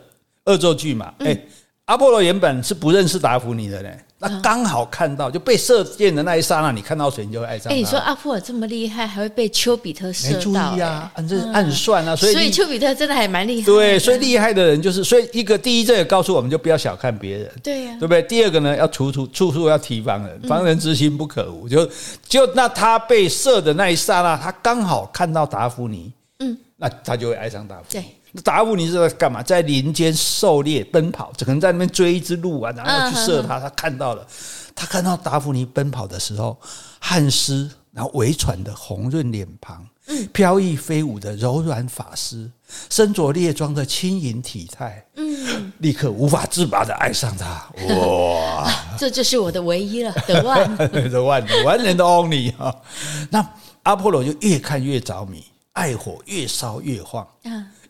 [0.47, 1.39] 恶作剧嘛，哎，
[1.85, 3.89] 阿波罗原本是不认识达芙妮的呢。
[4.23, 7.73] 那刚好看到就被射箭的那一刹那，你看到谁你就会爱上。
[7.73, 10.37] 哎，你说阿普尔这么厉害，还会被丘比特射到？
[10.37, 13.67] 没注意啊，按这暗算啊，所以所以丘比特真的还蛮厉害。
[13.67, 18.23] 对，所以厉害的人就是，所以一个第一，这也告诉我们就不要小看别人，对呀，对不对？
[18.23, 21.69] 第二个呢，要处处处处要提防人，防人之心不可无。
[21.69, 21.85] 就
[22.29, 27.99] 就那他被射的那一刹那，他刚好看到达芙妮，嗯，那他就会爱上达芙。
[28.43, 29.43] 达芙妮是在干嘛？
[29.43, 33.61] 在林间狩猎奔跑，可能在那边追一只鹿啊，然后去射它。
[33.61, 34.27] 他看到了，
[34.75, 36.59] 他看到达芙妮奔跑的时候，
[36.99, 39.87] 汗湿，然后微喘的红润脸庞，
[40.33, 42.51] 飘逸飞舞的柔软发丝，
[42.89, 47.69] 身着猎装的轻盈体态，嗯，立刻无法自拔的爱上他。
[47.95, 52.75] 哇， 这就是我的唯一了，the one，the one，one and only 哈。
[53.31, 53.47] 那
[53.83, 57.29] 阿波罗就越看越着迷，爱火越烧越旺，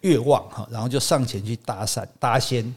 [0.03, 2.73] 越旺哈，然后就上前去搭讪搭仙。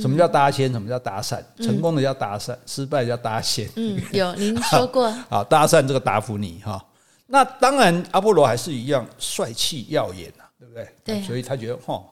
[0.00, 0.70] 什么叫搭仙？
[0.70, 1.40] 什么叫搭讪？
[1.58, 3.68] 成功的叫搭讪，失败叫搭仙。
[3.76, 5.10] 嗯，有您说过。
[5.30, 6.84] 好，搭讪这个达芙妮哈，
[7.26, 10.88] 那当然阿波罗还是一样帅气耀眼啊，对不对？
[11.04, 12.02] 对，所以他觉得哈，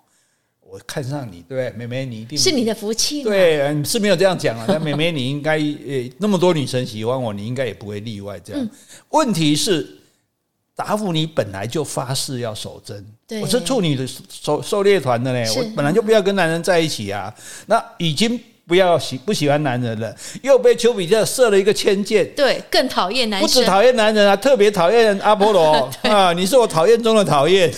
[0.63, 1.71] 我看上你，对不对？
[1.77, 3.23] 妹妹，你一定是你的福气。
[3.23, 4.65] 对，是没有这样讲啊。
[4.67, 8.41] 但妹妹，你应该呃，那么多女生喜欢我，你应该也不会例外。
[8.41, 8.69] 这样，
[9.11, 10.00] 问题是。
[10.81, 13.05] 达芙妮本来就发誓要守贞，
[13.43, 17.31] 我是处女的狩狩猎团的嘞，我本来就不要跟男人在一起啊。
[17.66, 26.33] 那已经不要喜不喜欢男人了，又被丘比特射了一个千箭，对，更讨厌男人，不止讨厌男人啊，特别讨厌阿波罗 啊！
[26.33, 27.71] 你是我讨厌中的讨厌，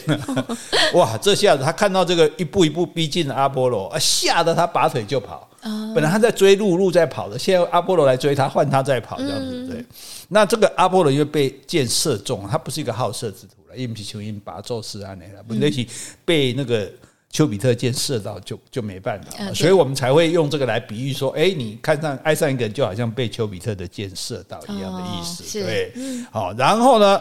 [0.94, 1.18] 哇！
[1.20, 5.48] 这下子他看到这个一步一步逼近的阿波罗，啊，吓得他拔腿就跑。
[5.94, 9.84] 本来他在追鹿，鹿在跑的，现在阿波罗来追他，换他在跑，这样子对。
[10.32, 15.86] 那这个阿波罗因为被箭射中，他不是一个好色之徒了，因为丘因拔宙斯安内了，不那是
[16.24, 16.90] 被那个
[17.28, 25.92] 丘比特箭射到就就没办法，所以我们才会用这个来比喻说，哎，你看上爱上一个人，就好像被丘比特的箭射到一样的意思，对，
[26.30, 27.20] 好，然后呢，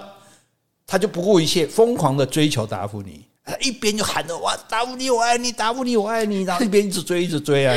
[0.88, 3.26] 他就不顾一切，疯狂的追求达芙妮。
[3.52, 7.76] 他一边就喊着哇，达芙妮我爱你，达芙妮我爱你，然后 一边一直追，一直追啊！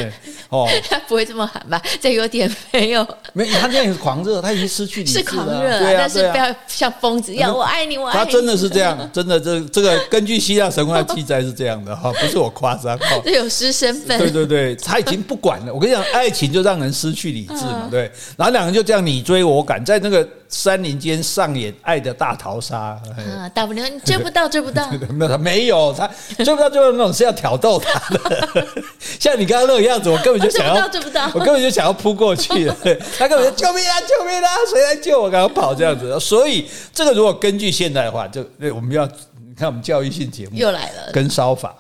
[0.49, 1.83] 哦，他不会这么喊吧？
[2.01, 5.25] 这有点没有，没，他这样是狂热，他已经失去理智了。
[5.25, 8.25] 是狂热，对啊，但是不要像疯子一样，我爱你，我爱你。
[8.25, 12.99] 他真的是这样，真的，这这个根据希腊神话记载是这样的哈，不是我夸张。
[13.25, 14.19] 这有失身份。
[14.19, 15.75] 对对对，他已经不管了。
[15.75, 18.11] 我跟你讲，爱情就让人失去理智嘛，对。
[18.37, 22.79] 然后两个人就这样你追我赶，在那个山林间上演爱的大逃杀。
[22.79, 24.89] 啊，大不了你追不到，追不到。
[25.11, 26.09] 没有他没有他。
[26.45, 28.67] 追不到，追不到那种是要挑逗他的，
[29.19, 30.89] 像你刚刚那个样子，我根本就想要，
[31.35, 32.77] 我根本就想要扑过去了。
[33.19, 35.29] 他根本就救命啊，救命啊，谁来救我？
[35.29, 36.19] 赶快跑这样子。
[36.21, 41.75] 所以这个如果根据现代的话，就我们要你看我们教育性节目又来了，跟烧法。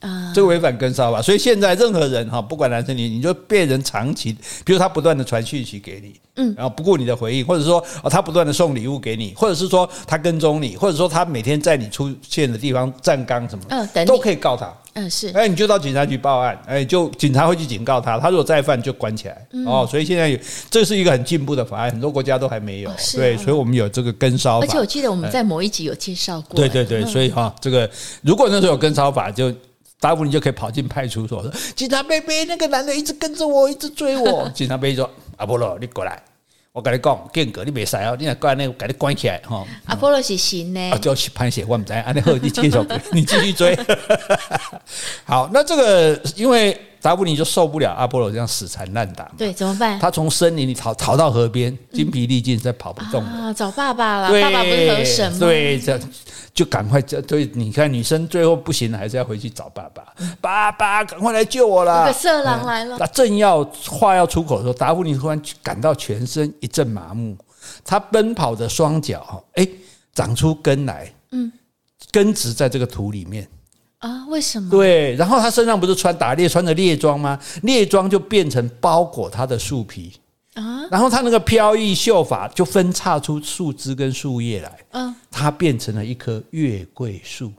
[0.00, 4.32] 啊，这个违反跟骚法，所以现在任何人哈，不管男生女，你就被人长期，
[4.64, 20.38] 比如他不断的传讯息给你，嗯，然后不顾你的回应，或者说哦，他不断的送礼物给你，或者是说他跟踪你，或者说他每天在你出现的地方站岗什么，嗯，都可以告他，嗯，是，哎，你就到警察局报案，哎，就警察会去警告他，他如果再犯就关起来，哦，所以现在
[20.70, 27.90] 这是一个很进步的法案，很多国家都还没有，对，所以我们有这个跟骚法，而且我记得我们在某一集有介绍过，对对对，所以哈，这个
[28.22, 29.52] 如果那时候有跟骚法就。
[30.00, 34.48] 达芙妮就可以跑进派出所说：“警察贝贝，那个男的一直跟着我，一直追我。
[34.54, 36.22] ”警察贝贝说：“阿波罗，你过来，
[36.72, 42.78] 我跟你讲，间隔你别傻哦，你来过来，那我给你关起来哈。” 阿波罗是神的，啊， 就是潘血，我们在，啊，你好，你继续，
[43.12, 43.78] 你继续追。
[45.24, 46.80] 好，那这个因为。
[47.00, 49.98] 达芙妮就受不了阿波罗这样死缠烂打，对，怎么办？
[49.98, 54.28] 他从森林里逃逃到河边，精疲力尽，再跑不动啊，找爸爸了。
[54.42, 55.38] 爸爸不是河神吗？
[55.38, 55.98] 对，这
[56.52, 60.02] 就赶快这对，你看女生最后不行了，还是要回去找爸爸。
[60.40, 62.00] 爸爸，赶快来救我啦！
[62.00, 62.96] 那个色狼来了。
[62.98, 67.36] 那正要话要出口的时候，达芙妮突然感到全身一阵麻木，
[67.84, 69.68] 他奔跑的双脚哈，哎，
[70.14, 71.52] 长出根来，嗯，
[72.10, 73.48] 根植在这个土里面。
[73.98, 74.26] 啊？
[74.28, 74.70] 为什么？
[74.70, 77.38] 对，然后他身上不是穿打猎穿的猎装吗？
[77.62, 80.12] 猎装就变成包裹他的树皮
[80.54, 87.52] 啊，然后他那个飘逸秀发就分叉出树枝跟树叶来，嗯，他变成了一棵月桂树。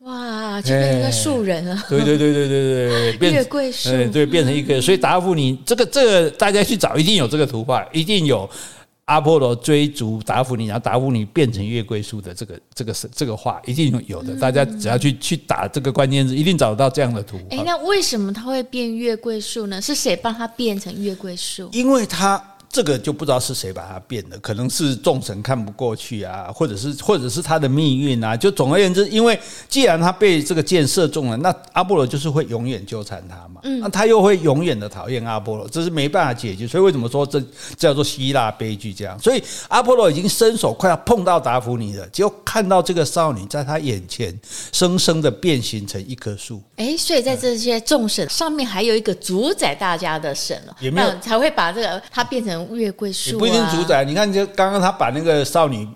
[0.00, 1.82] 哇，就变成一个树人了。
[1.88, 4.78] 对对对对对对， 月桂树，对，变成一个。
[4.80, 8.48] 所以达芙妮这个这个大家去找，一定有这个图画，一定有。
[9.06, 17.38] 阿波罗追逐达芙妮，然后达芙妮变成月桂树的这个这个是这个画一定有的，大家只要去去打这个关键字，一定找得到这样的图。
[17.50, 19.80] 哎，那为什么它会变月桂树呢？
[19.80, 21.68] 是谁帮它变成月桂树？
[21.72, 22.42] 因为它。
[22.74, 28.36] 这个就不知道是谁把它变的，可能是众神看不过去啊，或者是或者是他的命运啊。
[28.36, 33.60] 就总而言之，因为既然他被这个箭射中了，那阿波罗就是会永远纠缠他嘛。
[33.62, 36.66] 嗯，那他又会永远的讨厌阿波罗，这是没办法解决。
[36.66, 37.40] 所以为什么说这
[37.76, 38.92] 叫做希腊悲剧？
[38.92, 44.36] 这样，所以阿波罗已经伸手快要碰到达芙妮了，结果看到这个少女在他眼前
[44.72, 46.60] 生生的变形成一棵树。
[46.74, 52.63] 哎，所以在这些众神上面还有一个主宰大家的神了，有没有才会把这个他变成。
[52.72, 55.88] 月桂树也不一定主宰，你看，就刚刚他把那个少女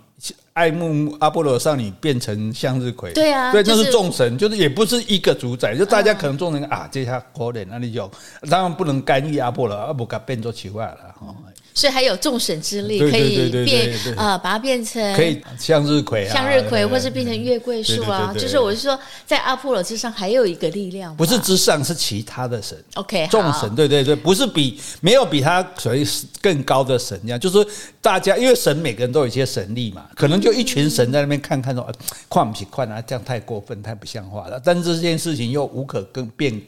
[0.52, 8.10] 爱慕阿波罗的少女变成向日葵，对啊，对，那是众神，就是也不是一个主宰，就大家可能众人啊，这下可怜，那你就
[8.50, 11.34] 当然不能干预阿波罗，阿波罗变做奇怪了哈。
[11.78, 18.34] 所以还有众神之力可以变呃，把它变成可以向日葵啊，向日葵，或是变成月桂树啊。
[18.36, 22.76] 就是我是说，在阿波罗之上还有一个力量，不是之上，是其他的神。
[22.94, 26.04] OK，众神，对对对，不是比没有比他所谓
[26.42, 27.64] 更高的神这样，就是
[28.02, 31.88] 大家因为神每个人都有一些神力嘛，可能就一群神在那边看看说，
[32.28, 34.60] 看不起看啊，这样太过分，太不像话了。
[34.64, 36.60] 但是这件事情又无可更变。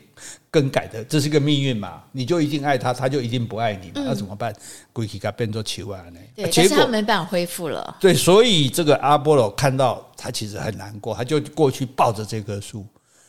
[0.51, 2.03] 更改的，这是个命运嘛？
[2.13, 4.05] 你就一定爱他，他就一定不爱你嘛？
[4.07, 4.55] 那、怎么办？
[4.93, 6.21] 归去给变做球啊呢？
[6.35, 7.97] 对，结果他没办法恢复了。
[8.01, 12.87] 对，所以这个阿波罗看到他其实很难过，他就过去抱着这棵树，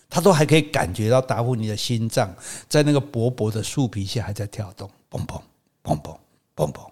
[0.09, 2.33] 他都还可以感觉到达芙妮的心脏
[2.67, 5.41] 在那个薄薄的树皮下还在跳动，砰砰
[5.83, 6.17] 砰砰
[6.55, 6.87] 砰砰。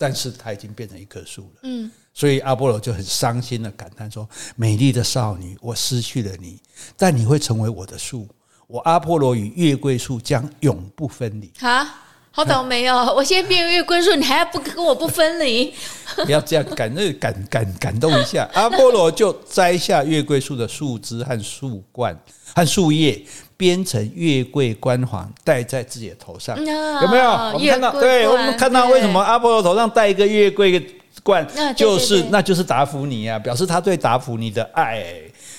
[0.00, 1.60] 但是他已经变成一棵树了。
[1.64, 6.56] 嗯，所以阿波罗就很伤心的感叹说：“美丽的少女，我失去了你，
[6.96, 8.28] 但你会成为我的树。”
[8.68, 11.50] 我阿波罗与月桂树将永不分离。
[11.58, 11.88] 哈，
[12.30, 13.14] 好倒霉哦！
[13.16, 15.72] 我现在变月桂树，你还要不跟我不分离？
[16.26, 18.46] 不要这样感，那感感感动一下。
[18.52, 22.14] 阿波罗就摘下月桂树的树枝和树冠
[22.54, 23.18] 和树叶，
[23.56, 26.54] 编成月桂冠环，戴在自己的头上。
[26.58, 27.30] 有没有？
[27.54, 30.86] 我们看到，对，我们看到为什么阿波罗头上戴一个月桂
[31.22, 35.14] 冠，就是那就是达芙妮啊，表示他对达芙妮的爱。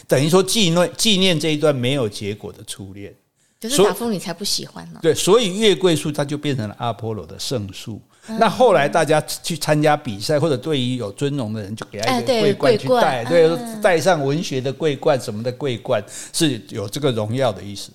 [0.10, 3.16] 等于说纪念纪念这一段没有结果的初恋，
[3.62, 5.00] 可是达芙妮才不喜欢呢。
[5.02, 8.02] 对，所以月桂树它就变成了阿波罗的圣树。
[8.40, 13.50] 那后来大家去参加比赛，或者对于有尊荣的人，就给他一个桂冠去戴，对，
[13.82, 17.92] 戴上文学的桂冠什么的桂冠，是有这个荣耀的意思。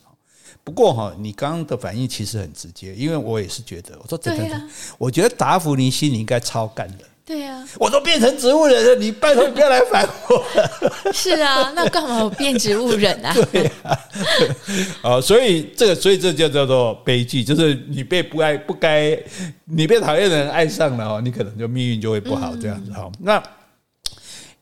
[0.64, 4.62] 不过哈，你刚刚的反应其实很直接，因为我也是觉得，我说真的，
[4.98, 7.05] 我觉得达芙妮心里应该超干的。
[7.26, 10.44] 对啊，我都变成植物人了，你拜托你不要来烦我。
[11.10, 13.34] 是啊，那干嘛我变植物人啊？
[13.50, 13.98] 对啊，
[15.02, 19.18] 哦，所以这个，所以这就叫做悲剧，就是你被不爱不该，
[19.64, 23.10] 你被讨厌的人爱上了哦，你可能就命运就会不好这样子哈。
[23.20, 23.42] 那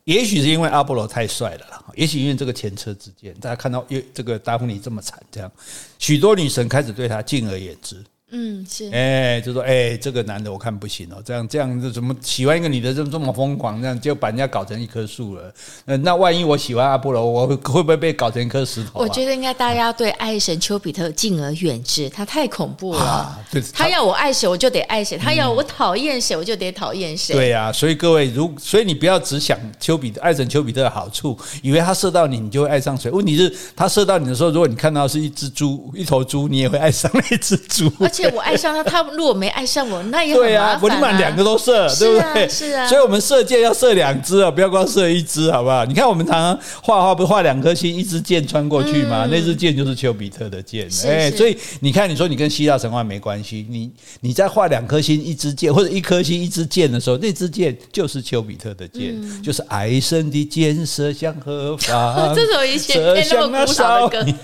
[0.04, 5.50] 也许是因为阿波罗太帅了啦，也许因为这个前车之鉴，大家看到这个达芙妮这么惨，这样
[5.98, 7.96] 许多女神开始对他敬而远之。
[8.34, 15.52] 嗯，是，哎，就说，哎，这个男的我看不行哦，这样这样，怎么喜欢一个女的这么这么疯狂，这样就把人家搞成一棵树了。
[15.84, 19.00] 那万一我喜欢阿波罗，我会不会被搞成一颗石头？
[19.00, 23.38] 我觉得应该大家对爱神丘比特敬而远之，他太恐怖了。
[23.74, 27.34] 他要我爱谁，我就得爱谁；他要我讨厌谁，我就得讨厌谁。
[27.34, 33.10] 对呀，所以各位，如所以你不要只想丘比特爱神丘比特的好处，以为他射到你，你就会爱上谁。
[33.10, 37.92] 问题是，他射到你的时候，如果你看到是一只猪，一头猪，你也会爱上那只猪。
[38.00, 39.02] 而且我爱上他，他。
[39.12, 40.52] 如果没爱上我，那也很麻烦啊。
[40.52, 42.48] 对啊，我立马两个都射，对不对？
[42.48, 45.84] 是啊，所以我们射箭要射两支啊，不要光射一支，好不好？
[45.84, 49.26] 你看我们常常画画，不是画两颗星，一支箭穿过去吗？
[49.30, 50.88] 那支箭就是丘比特的箭。
[51.06, 62.32] 哎，所以你看，你说你跟希腊神话没关系，你你在画两颗星、一支箭，或者一颗星、一支箭的时候，那支箭就是丘比特的箭，就是爱神的箭射向何方？
[62.34, 64.32] 这首以前那么古老的歌。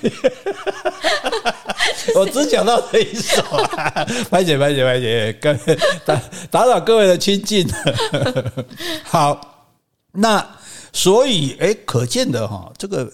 [2.14, 3.67] 我只讲到这一首啊，
[4.31, 5.59] 白姐白姐白姐，跟
[6.04, 7.66] 打打扰各位的亲近。
[9.04, 9.68] 好，
[10.12, 10.44] 那
[10.92, 13.11] 所以哎，可见的哈，这个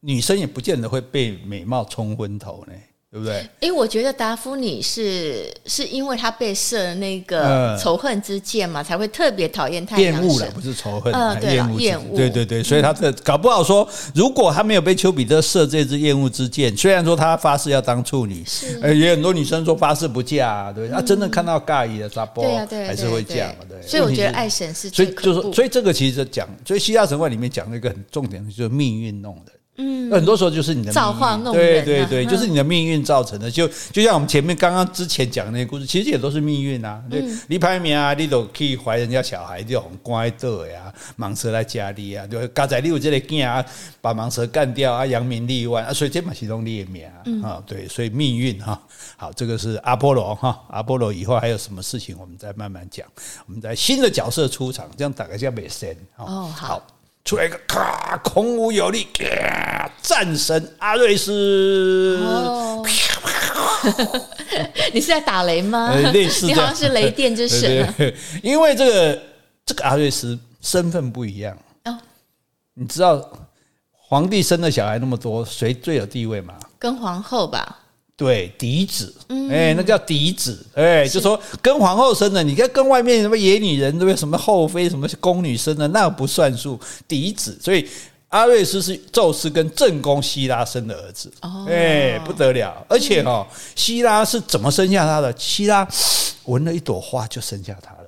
[0.00, 2.72] 女生也不见得会被美貌冲昏头呢。
[3.12, 3.44] 对不对？
[3.58, 10.22] 因为我觉得达芙妮是是因为他被射了那个仇恨之箭嘛，才会特别讨厌太阳神。
[10.22, 12.16] 厌恶了，不是仇恨，厌恶，厌恶。
[12.16, 23.82] 对对对，所以他这搞不好说，如果他没有被丘比特射这支厌恶之箭，虽然说他发誓要当处女，是，也有很多女生说发誓不嫁，啊对，他真的看到尬意的扎波，还是会嫁嘛，对。
[23.82, 29.50] 所以我觉得爱神是，所以就是，所以这个其实讲，所以希腊神话里面讲了一个很重点的，就是命运弄的。
[29.80, 33.50] 嗯，很多时候就是你的造化弄人，对对对，就是你的命运造成的。
[33.50, 37.02] 就就像我们前面刚刚之前讲的那些故事，其实也都是命运啊。
[37.08, 40.92] 对，你排名啊，你都可以怀人家小孩，就很乖的呀。
[41.18, 43.64] 蟒蛇来家里啊，对，刚才你有这个囝啊，
[44.00, 47.04] 把蟒蛇干掉啊，扬名立万啊，所以这嘛是拢你的命
[47.42, 47.62] 啊。
[47.66, 48.80] 对，所以命运哈，
[49.16, 53.06] 好，这个是阿波罗哈，阿波罗以后还有什么事情，我们再慢慢讲。
[53.46, 56.82] 我们在新的角色出场，这样打个叫美神哦，好。
[57.24, 59.06] 出来一个咔，孔武有力，
[60.02, 62.18] 战神阿瑞斯。
[62.24, 62.84] 哦、
[64.92, 65.94] 你是在打雷吗？
[66.12, 67.94] 类似，你好像是雷电之神。
[68.42, 69.22] 因为这个
[69.64, 71.56] 这个阿瑞斯身份不一样。
[71.84, 71.98] 哦，
[72.74, 73.22] 你知道
[73.92, 76.54] 皇帝生的小孩那么多，谁最有地位吗？
[76.78, 77.78] 跟皇后吧。
[78.20, 79.10] 对嫡子，
[79.50, 84.14] 哎，那叫嫡子，哎，就说跟皇后生的，你看跟外面什么野女人，对不对？
[84.14, 86.78] 什么后妃、什么宫女生的，那不算数。
[87.08, 87.88] 嫡子，所以
[88.28, 92.84] 阿瑞斯是宙斯跟正宫希拉生的儿子，哦，哎，不得了！
[92.90, 95.34] 而且哦，希拉是怎么生下他的？
[95.38, 95.88] 希拉
[96.44, 97.99] 闻了一朵花就生下他了。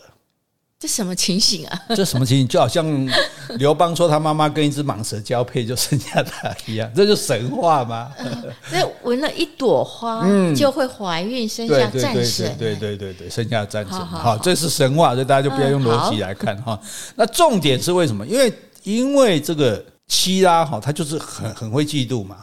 [0.83, 1.81] 这什么情形啊？
[1.95, 2.49] 这什么情形？
[2.49, 2.85] 就好像
[3.57, 8.11] 刘邦说他妈妈跟一只蟒蛇交配就生下他一样，这就是神话吗？
[8.73, 10.27] 那闻了一朵花
[10.57, 12.57] 就会怀孕生下战神？
[12.59, 13.97] 对对对对，生下战神。
[13.97, 16.77] 好，这是神话，所以大家就不要用逻辑来看哈。
[17.15, 18.27] 那重点是为什么？
[18.27, 18.53] 因为
[18.83, 22.39] 因为这个希拉哈，他就是很很会嫉妒嘛。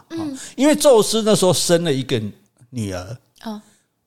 [0.55, 2.21] 因为宙斯那时候生了一个
[2.69, 3.17] 女儿。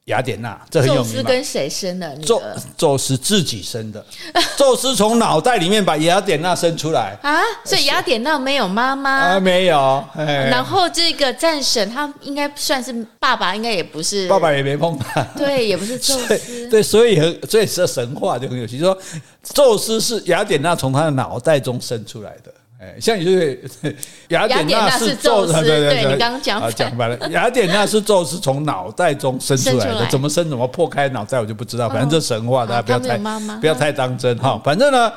[0.06, 1.04] 雅典娜，这很有名。
[1.04, 2.16] 宙斯跟谁生的？
[2.18, 2.42] 宙
[2.76, 4.04] 宙斯自己生的。
[4.58, 10.04] 宙斯从脑袋里面把雅典娜生出来啊，所以雅典娜没有妈妈啊，没有。
[10.16, 14.26] 然后这个战神，他应该算是爸爸，应该也不是。
[14.26, 15.22] 爸爸也没碰他。
[15.36, 16.68] 对，也不是宙斯。
[16.68, 18.98] 对，所以很，所以这神话就很有趣，说
[19.44, 22.52] 宙斯是雅典娜从他的脑袋中生出来的。
[22.82, 23.96] 哎，像你就是
[24.30, 33.16] 雅典娜是宙斯，对对对，你刚刚讲讲白了， 雅典娜是宙斯从脑袋中生出来的，怎么生怎么破开脑袋我就不知道，反正这神话大家不要太
[33.60, 34.60] 不要太当真哈。
[34.64, 35.12] 反正呢，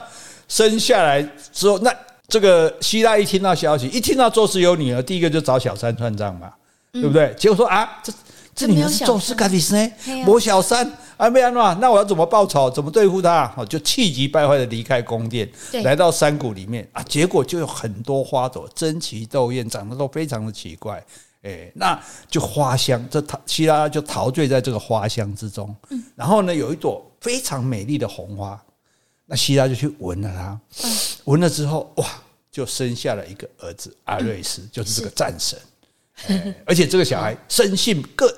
[0.47, 1.91] 生下来之后，那
[2.27, 6.51] 这个希腊一听到消息，一听到宙斯有女儿，第一个就找小三算账嘛，
[6.93, 7.33] 对不对？
[7.35, 8.13] 结果说啊，这
[8.53, 9.91] 这女儿是宙斯干的呢，
[10.27, 10.87] 我小三。
[11.17, 12.69] 啊，没安诺，那我要怎么报仇？
[12.69, 13.53] 怎么对付他？
[13.55, 15.49] 哦，就气急败坏的离开宫殿，
[15.83, 17.01] 来到山谷里面啊。
[17.03, 21.01] 结果就有很多花朵争奇斗艳，长得都非常的奇怪。
[21.43, 21.97] 哎，那
[22.29, 25.73] 就花香，这陶希拉就陶醉在这个花香之中。
[26.15, 28.61] 然后呢，有一朵非常美丽的红花，
[29.25, 30.59] 那希拉就去闻了它。
[31.25, 32.05] 闻了之后，哇，
[32.51, 35.57] 就生下了一个儿子阿瑞斯，就是这个战神。
[36.65, 38.33] 而且这个小孩生性个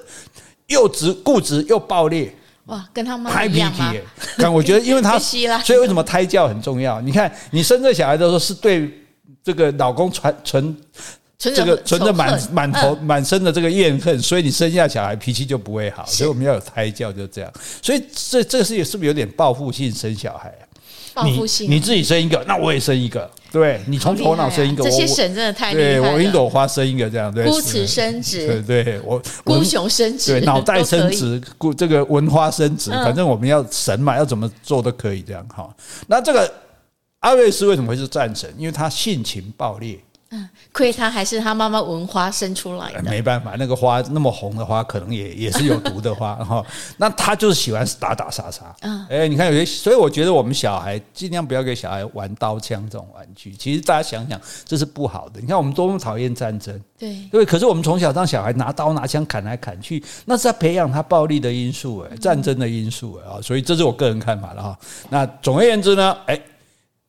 [0.67, 2.35] 又直固执又暴烈。
[2.67, 3.93] 哇，跟他妈一样吗？
[4.37, 7.01] 但我觉得，因为他， 所以为什么胎教很重要？
[7.01, 8.91] 你看，你生这小孩的时候是对
[9.43, 10.77] 这个老公存存
[11.37, 16.05] 这个存着满满头满身的这个怨恨，所以你生下小孩脾气就不会好。
[16.05, 17.51] 所以我们要有胎教，就这样。
[17.81, 20.53] 所以这这是是不是有点报复性生小孩？
[21.25, 26.13] 你你自己生一个，那我也生一个，对，你从头脑生一个，这些神真的太厉害了。
[26.13, 35.69] 我一朵花生一个这样，对，孤雌生殖，对对，我孤雄生殖，对，脑袋生殖，孤这个文花生殖，反正我们要神嘛，要怎么做都可以这样哈。
[36.07, 36.51] 那这个
[37.19, 38.53] 阿瑞斯为什么会是战神？
[38.57, 39.97] 因为他性情暴烈。
[40.29, 43.01] 嗯，亏他还是他妈妈闻花生出来的。
[43.03, 46.61] 没办法，那个花那么红的花，可能也也是有毒的花 哈。
[46.97, 48.75] 那他就是喜欢打打杀杀。
[48.81, 53.53] 嗯，哎，你看有些，所以我觉得我们小孩尽量不要给小孩玩刀枪这种玩具。
[53.53, 55.39] 其实大家想想，这是不好的。
[55.39, 57.45] 你看我们多么讨厌战争，对对。
[57.45, 63.39] 可是我们从小让小孩拿刀拿枪砍来砍去，那是在培养他暴力的因素哎，战争的因素哎啊。
[63.41, 64.77] 所以这是我个人看法了哈。
[65.09, 66.37] 那总而言之呢，哎。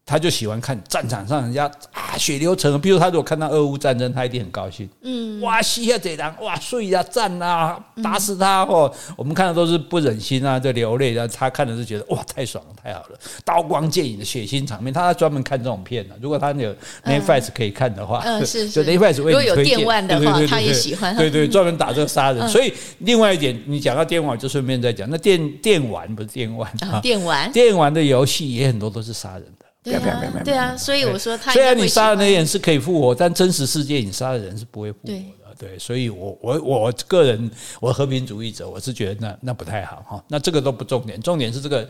[0.09, 4.89] 他就喜欢看战场上人家啊血流成河，比如他如果看到俄乌战争，他一定很高兴。
[5.03, 8.91] 嗯，哇，死下这人，哇，睡啊，战啊，打死他哦。
[9.19, 11.13] 我们看的都是不忍心啊，就流泪。
[11.13, 16.15] 然后他看的是觉得哇，太爽了，太好了，刀光剑影的血腥场面，他专门看这种片的。
[16.23, 18.83] 如果他有 Netflix 可以看的话，嗯，是是。
[18.87, 21.15] Netflix 为你推荐，如果有电玩的话，他也喜欢。
[21.15, 22.49] 对对， 专门打这个杀人。
[22.49, 29.68] 所以另外一点，你讲到电玩，就顺便再讲，那电电玩不是电玩啊，电玩电玩的游戏也很多都是杀人的。
[29.83, 35.25] 对啊，对啊，所以我说他虽然你杀人的人是可以复活，但真实世界你杀的人是不会复活的。
[35.59, 37.51] 对，所以我我我个人
[37.81, 40.25] 我和平主义者，我是觉得那那不太好哈。
[40.29, 41.89] 那这个都不重点，重点是这个。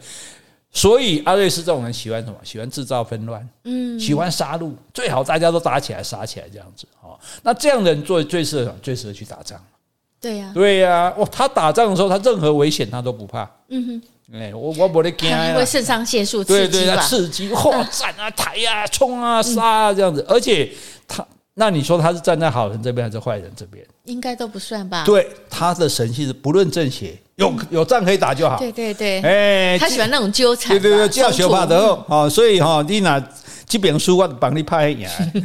[0.70, 2.39] 所以阿瑞斯这种人喜欢什么？
[2.45, 7.18] 喜欢制造纷乱，嗯，喜欢杀戮，最好大家都打起来杀起来这样子哦。
[7.43, 9.59] 那这样的人做最适合最适合去打仗。
[10.20, 13.51] 对呀，对呀，哦，他打仗的时候，他任何危险他都不怕。
[13.68, 14.03] 嗯哼。
[14.33, 15.49] 哎，我我不得惊啊！
[15.49, 20.24] 因为肾上腺素刺激啊，刺激，嚯，战啊，抬啊，冲啊，杀啊，这样子。
[20.29, 20.70] 而且
[21.07, 23.85] 他，那你说他是站在好人这边还是坏人这边？
[24.05, 25.05] 应该都不算吧？
[25.05, 28.59] 对，他的神器是不论正邪，有有仗可以打就好。
[28.59, 30.79] 对对对，哎，他喜欢那种纠缠。
[30.79, 33.22] 对对对，叫修帕德哦，所以哈，你拿。
[33.69, 34.91] 基本书我帮你拍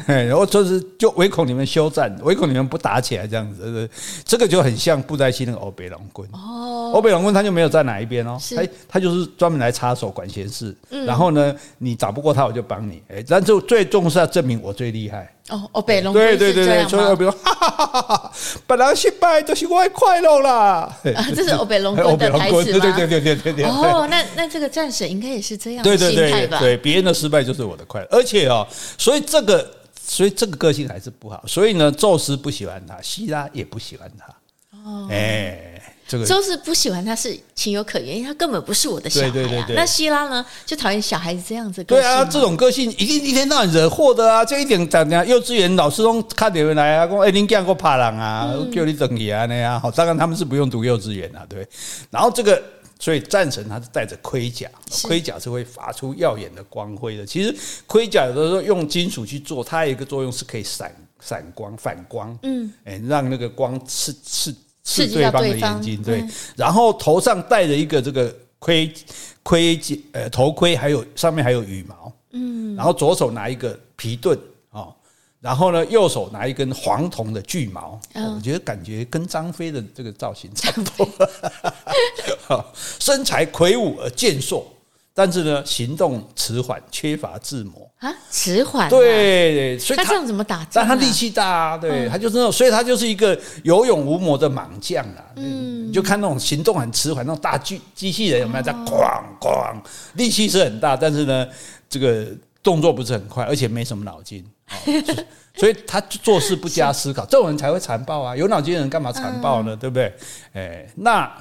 [0.08, 3.90] 然后就是就唯恐你们休战，唯恐你们不打起来这样子，
[4.24, 6.28] 这个就很像布袋戏那个欧北龙棍。
[6.32, 10.74] 哦，欧北龙棍他就没有在哪一边哦，他他就是专门来插手管闲事，
[11.06, 15.33] 然后呢，你打不过他我就帮你，哎，但是最重视要证明我最厉害。
[15.50, 18.32] 哦，哦北龙对对对对，所以欧北龙，哈哈哈哈，
[18.66, 20.96] 本来失败就是我的快乐啦。
[21.16, 22.64] 啊，这是欧北龙棍的台词吗？
[22.64, 23.66] 对对对对对对对。
[23.66, 26.60] 哦，那那这个战神应该也是这样的心态吧？
[26.60, 28.66] 对，别人的失败就是我的快乐，而且哦，
[28.98, 29.70] 所以这个，
[30.02, 31.44] 所以这个个性还是不好。
[31.46, 34.80] 所以呢，宙斯不喜欢他，希拉也不喜欢他。
[34.90, 35.73] 哦，哎。
[36.14, 39.32] 这个周是不喜欢他是情有可原，因为他根本不是我的小孩、啊。
[39.32, 39.76] 对对对对。
[39.76, 41.84] 那希拉呢，就讨厌小孩子这样子。
[41.86, 44.46] 对啊，这种个性一定一天到晚惹祸的啊！
[44.46, 49.82] 这一点讲讲，幼稚园老师都看点回来啊，说哎，你见过怕人啊，嗯、叫你等你啊那样。
[49.82, 51.68] 好，当然他们是不用读幼稚园啊，对。
[52.12, 52.62] 然后这个，
[53.00, 54.70] 所以战神他是带着盔甲，
[55.02, 57.26] 盔甲是会发出耀眼的光辉的。
[57.26, 57.56] 其实
[57.88, 64.54] 盔甲有的时候用金属去做，它有一个作用是可以闪闪光、反光，嗯，哎，让那个光是是。
[64.84, 66.26] 刺对方的眼睛，对，
[66.56, 68.94] 然后头上戴着一个这个盔
[69.42, 69.80] 盔
[70.12, 74.38] 呃头盔，还有上面还有羽毛，嗯，然后左手拿一个皮盾
[74.72, 74.94] 哦，
[75.40, 82.66] 然后呢右手拿一根黄铜的巨矛，我觉得感觉跟张飞的这个造型差不多，
[83.00, 84.68] 身材魁梧而健硕。
[85.16, 88.90] 但是呢，行动迟缓，缺乏智谋啊，迟缓。
[88.90, 90.72] 对，所以他，他这样怎么打仗啊？
[90.74, 95.24] 但他力气大啊，对，嗯、他就是那种，所以他就是一个有勇无谋的莽将啊。
[95.38, 99.74] 嗯，你就看那种行动很迟缓，那种大机机器人有没有在咣咣，
[100.16, 101.48] 力气是很大，但是呢，
[101.88, 102.28] 这个
[102.62, 105.24] 动作不是很快，而且没什么脑筋，哦、
[105.56, 108.36] 所以他做事不加思考，是这种人才会残暴啊。
[108.36, 109.74] 有脑筋的人干嘛残暴呢？
[109.74, 110.14] 嗯、对不对？
[110.54, 111.32] 哎，那。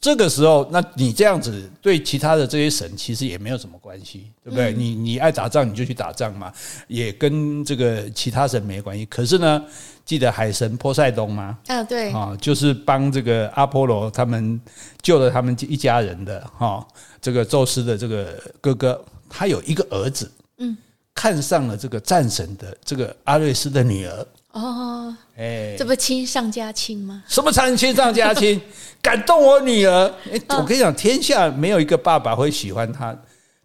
[0.00, 4.72] 这个时候，那你这样子对其他的这些神其实也没有什么关系，对不对？
[4.72, 6.50] 你你爱打仗你就去打仗嘛，
[6.88, 9.04] 也跟这个其他神没关系。
[9.06, 9.62] 可是呢，
[10.06, 11.58] 记得海神波塞冬吗？
[11.66, 14.58] 啊，对，啊，就是帮这个阿波罗他们
[15.02, 16.86] 救了他们一家人的哈，
[17.20, 20.74] 这个宙斯的这个哥哥，他有一个儿子，嗯，
[21.14, 24.26] 看上了这个战神的这个阿瑞斯的女儿。
[24.52, 27.22] 哦，哎，这不亲上加亲吗？
[27.28, 28.60] 什么亲亲上加亲？
[29.02, 30.12] 感动我女儿。
[30.32, 33.16] 哎，我跟你讲，天下没有一个爸爸会喜欢他，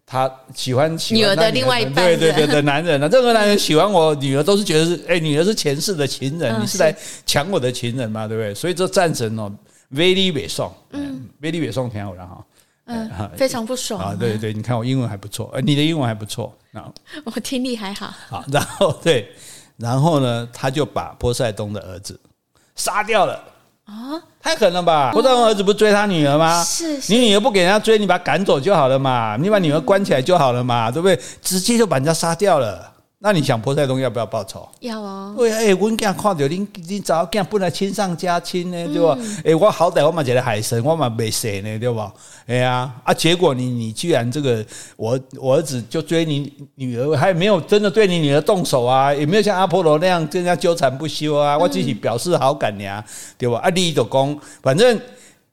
[0.04, 3.08] 他喜欢喜欢女儿的另外一半，对对对的男人啊。
[3.08, 8.54] 任 何男人喜欢我女儿，都是觉得是哎，女儿是前世的情人，你是来抢我的情人嘛，对不对？
[8.54, 9.52] 所以这战神哦
[9.92, 12.44] ，very very 嗯，very very 挺好的哈，
[12.86, 14.16] 嗯，非常不爽啊。
[14.18, 16.92] 对对，你看我英文还不错，你的英文还不错啊，
[17.24, 18.12] 我听力还好。
[18.28, 19.28] 好， 然后对。
[19.78, 22.18] 然后呢，他就把波塞冬的儿子
[22.76, 23.44] 杀掉了
[23.86, 24.20] 啊！
[24.42, 25.10] 太狠了吧！
[25.12, 26.62] 波塞冬儿子不是追他女儿吗？
[26.64, 31.18] 是，是你女儿不给人家追，你把他赶走就好了嘛，你把女儿关起来就好了嘛，对不对？
[31.40, 32.92] 直接就把人家杀掉了。
[33.18, 34.68] 那你想波塞冬要不要报仇？
[34.80, 35.34] 要哦。
[35.36, 39.18] 对，哎，我这样看到你，你早这样不能亲上加亲呢，对吧？
[39.42, 42.12] 哎，我好歹我嘛一个海神，我嘛没谁呢，对吧？
[42.46, 44.64] 哎呀，啊，结果你你居然这个
[44.96, 53.02] 我我儿子就追你女儿，还没有真的对你女儿动手啊，也没有像阿波罗那样跟人家纠缠不休啊，我自己表示好感呀，
[53.38, 53.58] 对吧？
[53.60, 55.00] 啊，你的公，反正。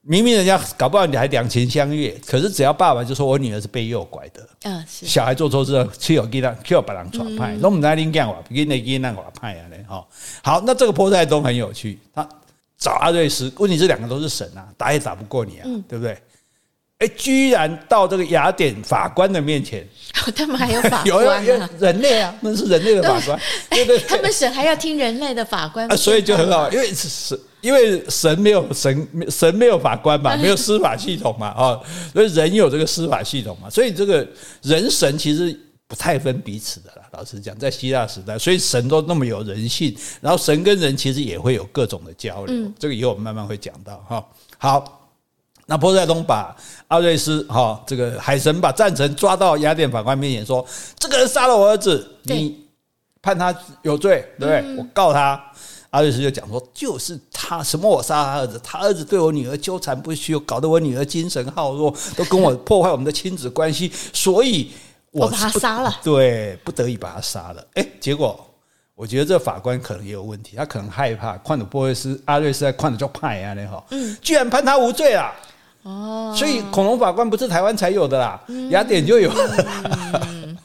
[0.06, 5.06] 明明人家搞不好你还两情相悦，可是只要爸爸就说我女儿是被诱拐的，嗯，是。
[5.06, 10.06] 小孩做错事，去有给他，去有把人传派，那我们来领讲话，给那给那个派啊嘞，哈，
[10.42, 12.28] 好，那这个波塞冬很有趣，他
[12.76, 16.18] 找阿瑞斯，问题是两个都是神啊，打也打不过你啊，嗯、对不对？
[16.98, 19.86] 哎，居然到这个雅典法官的面前，
[20.34, 21.26] 他们还有法官
[21.60, 23.40] 啊， 人类啊，那是人类的 法官，
[23.70, 27.38] 对对，他们神还要听人类的法官，啊，所以就很好，因为是。
[27.64, 31.80] 因为神没有神，神没有法官嘛，没有司法系统嘛，啊，
[32.12, 34.28] 所以人有这个司法系统嘛，所以这个
[34.60, 37.08] 人神其实不太分彼此的啦。
[37.12, 42.70] 老实讲，在希腊时代，所以神都那么有人性，然后神跟人其实也会有各种的交流。
[42.78, 44.22] 这个以后我们慢慢会讲到哈。
[44.58, 45.03] 好，
[45.66, 46.54] 那波塞冬把
[46.88, 50.64] 阿瑞斯哈这个海神把战神抓到雅典法官面前说
[50.98, 52.66] ：“这个人杀了我儿子，你
[53.22, 54.76] 判他有罪，对不对？
[54.76, 55.42] 我告他。”
[55.90, 64.72] 阿瑞斯就讲说，就是他什么我杀他儿子，他儿子对我女儿纠缠不休，搞得我女儿精神耗弱，都跟我破坏我们的亲子关系，所以
[65.12, 65.94] 我，我把他杀了。
[66.02, 67.64] 对，不得已把他杀了。
[67.74, 68.44] 哎，结果
[68.96, 75.32] 我觉得这法官可能也有问题，他可能害怕，看着波瑞斯阿瑞斯在看着就怕呀，那哈，嗯，居然判他无罪了。
[75.84, 79.30] 哦，所以恐龙法官不是台湾才有的啦，雅典就有。
[80.28, 80.56] 嗯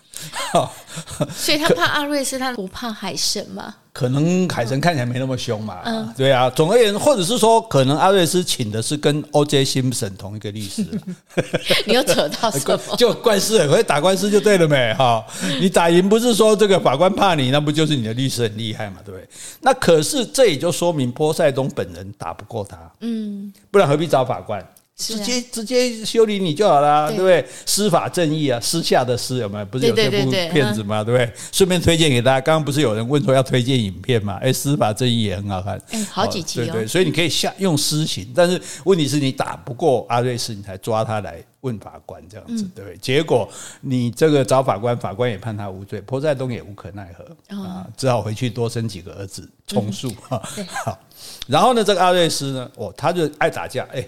[1.32, 3.74] 所以他怕阿瑞斯，他不怕海神吗？
[3.94, 5.78] 可能海神看起来没那么凶嘛。
[5.86, 6.50] 嗯，对啊。
[6.50, 9.64] 总而言之，或者是说，可能阿瑞斯请的是跟 O.J.
[9.64, 10.86] Simpson 同一个律师。
[11.86, 12.80] 你又扯到什么？
[12.98, 14.92] 就官司，会打官司就对了没？
[14.96, 15.24] 哈，
[15.60, 18.98] 你打赢不是说这个法官怕你，那不就是你的律师很厉害嘛？
[19.06, 19.30] 对不对？
[19.62, 22.78] 那可是这也就说明波塞冬本人打不过他。
[23.02, 24.66] 嗯，不然何必找法官？
[25.00, 27.54] 直接直接修理你就好啦，对对不对？
[27.66, 29.66] 司法正义啊，私下的私有没有？
[29.66, 31.02] 不是有这部片子吗？
[31.02, 31.34] 对不对？
[31.54, 32.42] 顺便推荐给大家。
[32.42, 34.38] 刚刚不是有人问说要推荐影片嘛？
[34.42, 42.98] 哎，司法正义也很好看，哎好几集哦对对，所以你可以下用私刑，但是问题是你打不过阿瑞斯，你才抓他来问法官这样子，嗯对不对？
[42.98, 50.42] 结果你这个找法官，法官也判他无罪，波塞冬也无可奈何啊，只好回去多生几个儿子充数哈。
[50.84, 51.00] 好，
[51.48, 54.06] 然后呢，这个阿瑞斯呢，哦，他就爱打架，哎。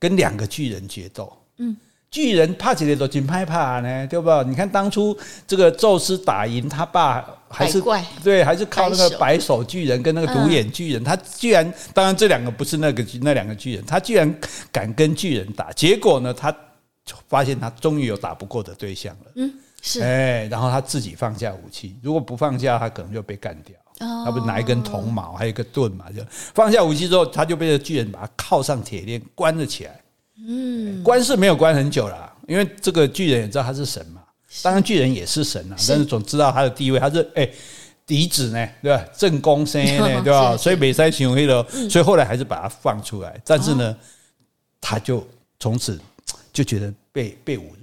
[0.00, 1.76] 跟两个巨人决斗，嗯，
[2.10, 4.42] 巨人怕起来都金拍怕呢，对不？
[4.44, 8.04] 你看当初这个宙斯打赢他爸，还是怪。
[8.24, 14.34] 对，还是靠那个白手巨人跟那个独眼巨人，他居然，当然这两个不是那个那两个巨人，他居然
[14.72, 16.52] 敢跟巨人打，结果呢，他
[17.28, 23.76] 发现他终于有打不过的对象了，嗯，是，哎，然后他自己放下武器，如果不放下，他可能就被干掉。
[24.00, 26.22] 他不是拿一根铜矛，还有一个盾嘛，就
[26.54, 30.00] 放下武器之后，他就被这巨人把他铐上铁链，关了起来。
[30.46, 34.22] 嗯，关是没有关很久了，因为这个巨人也知道他是神嘛，
[34.62, 37.46] 当然巨人也是神啊，但是总知道他的地位，他是哎
[38.06, 39.04] 嫡子呢，对吧？
[39.14, 40.56] 正宫生呢，对吧？
[40.56, 43.94] 所以美塞行为了，所以后来还是把他放出来，但是呢，
[44.80, 45.22] 他就
[45.58, 46.00] 从此
[46.52, 47.79] 就觉得被被侮辱。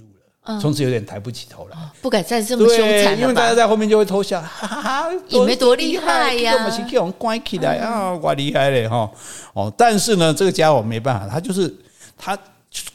[0.60, 9.10] 从此有点抬不起头来，不敢再这么凶残了，因为大家在后面就会偷笑， 哈哈， 也没多厉害呀，我们是给我们关起来啊，怪厉害嘞哈
[9.52, 9.72] 哦。
[9.76, 11.74] 但是呢，这个家伙没办法，他就是
[12.16, 12.38] 他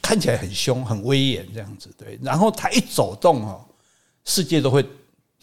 [0.01, 2.19] 看起来很凶、很威严这样子，对。
[2.23, 3.61] 然后他一走动哦，
[4.25, 4.83] 世界都会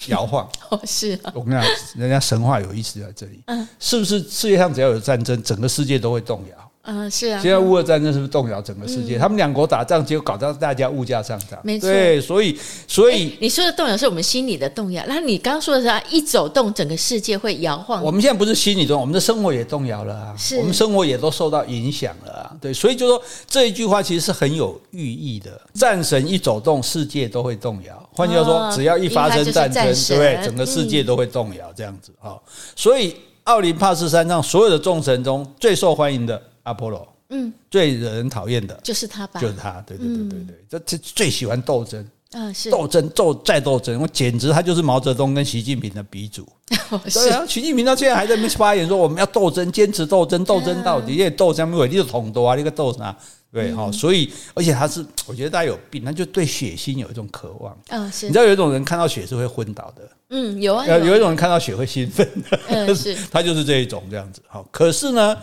[0.07, 0.49] 摇晃。
[0.71, 1.19] 哦，是。
[1.35, 1.65] 我跟你讲，
[1.97, 3.41] 人家神话有意思在这里。
[3.47, 6.70] 嗯，是不是世界上只要有战争，整个世界都会动摇？
[6.83, 7.41] 嗯，是啊。
[7.41, 9.19] 现在乌俄战争是不是动摇整个世界？
[9.19, 11.59] 他们两国打仗，结果搞到大家物价上涨。
[11.63, 11.89] 没错。
[11.89, 12.59] 对，所以
[12.89, 15.05] 所以你说的动摇是我们心里的动摇。
[15.07, 18.03] 那你刚刚说的是，一走动，整个世界会摇晃。
[18.03, 20.35] 我们现在不是心理动，我们的生活也动摇了啊。
[20.39, 20.57] 是。
[20.57, 22.57] 我们生活也都受到影响了啊。
[22.61, 25.61] 对，所以就说这一句话其实是很有寓意的。
[25.75, 28.09] 战神一走动，世界都会动摇。
[28.13, 30.41] 换句话说，只要一发生战争，对不对？
[30.43, 32.37] 整个世界都会动摇，这样子啊。
[32.75, 33.15] 所以
[33.45, 36.41] 奥林帕斯山上所有的众神中最受欢迎的
[36.71, 37.07] 阿波罗。
[37.33, 39.41] 嗯，最惹人讨厌的就是他吧？
[39.41, 46.45] 就是他，对对对对对，这这最喜欢斗争，嗯，是斗争斗再斗争，我简直他就是毛泽东跟习近平的鼻祖。
[47.15, 53.17] 对啊，习近平到现在还在那边发言说我们要斗争，坚持斗争，斗争到底，因为斗争没有，你就统多啊，那个斗啥？
[53.53, 57.77] 对哈，所以而且他是，我觉得大家有病，他就对血腥有一种渴望。
[57.91, 58.27] 嗯，是。
[58.27, 63.17] 你知道有一种人看到血是会昏倒的，嗯，有啊，有一种人看到血会兴奋的，嗯，是。
[63.31, 64.43] 他就是这一种这样子。
[64.49, 65.37] 好，可是呢。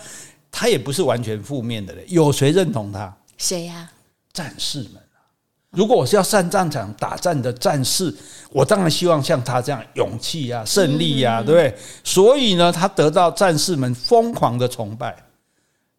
[0.52, 3.16] 他也不是完全负面的嘞，有谁认同他？
[3.38, 3.90] 谁呀？
[4.34, 5.22] 战士们啊！
[5.72, 8.14] 如果我是要上战场打战的战士，
[8.52, 11.78] 我当然希望像他这样勇气啊、胜利啊，对不对？
[12.04, 15.16] 所以呢，他得到战士们疯狂的崇拜。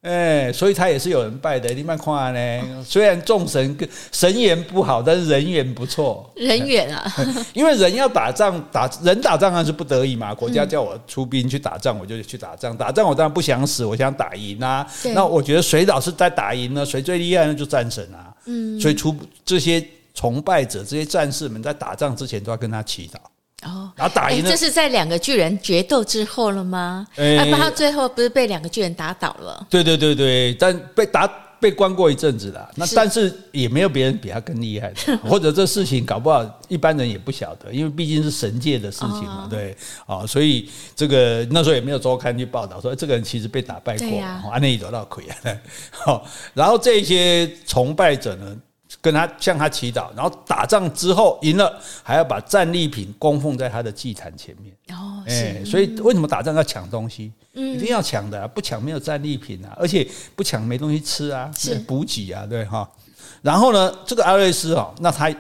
[0.09, 1.69] 哎，所以他也是有人拜的。
[1.75, 2.83] 你们看呢？
[2.83, 3.77] 虽然众神
[4.11, 6.33] 神缘不好，但是人缘不错。
[6.35, 7.05] 人缘啊，
[7.53, 10.35] 因为人要打仗，打人打仗那是不得已嘛。
[10.35, 12.75] 国家叫我出兵去打仗，我就去打仗。
[12.75, 14.87] 打仗我当然不想死，我想打赢啊。
[15.13, 16.87] 那我觉得谁老是在打赢呢？
[16.87, 17.55] 谁最厉害呢？
[17.55, 18.35] 就战神啊。
[18.47, 19.85] 嗯，所以出这些
[20.15, 23.19] 崇拜者，这些战士们在打仗之前都要跟他祈祷。
[23.65, 27.07] 哦，然后打赢了，这是在两个巨人决斗之后了吗？
[27.17, 29.67] 哎，不，他最后不是被两个巨人打倒了？
[29.69, 31.27] 对对对对，但被打
[31.61, 32.71] 被关过一阵子了。
[32.77, 39.49] 那但是也没有别人比他更厉害的， 或者这事情搞不好一般人也不晓得，因为毕竟是神界的事情嘛。
[39.51, 45.35] 对啊，所以这个那时候也没有周刊去报道说这个人其实被打败过，安内得到亏啊。
[45.91, 48.57] 好， 然后这些崇拜者呢？
[49.11, 54.77] 跟他向他祈祷，然后打仗之后赢了，还要把战利品供奉在他的祭坛前面。
[54.95, 57.33] 哦，是，所以为什么打仗要抢东西？
[57.55, 60.07] 嗯，一定要抢的，不抢没有战利品啊，而且
[60.37, 62.87] 不抢没东西吃啊，是补给啊，对哈。
[63.41, 65.35] 然后呢，这个阿瑞斯哦，那他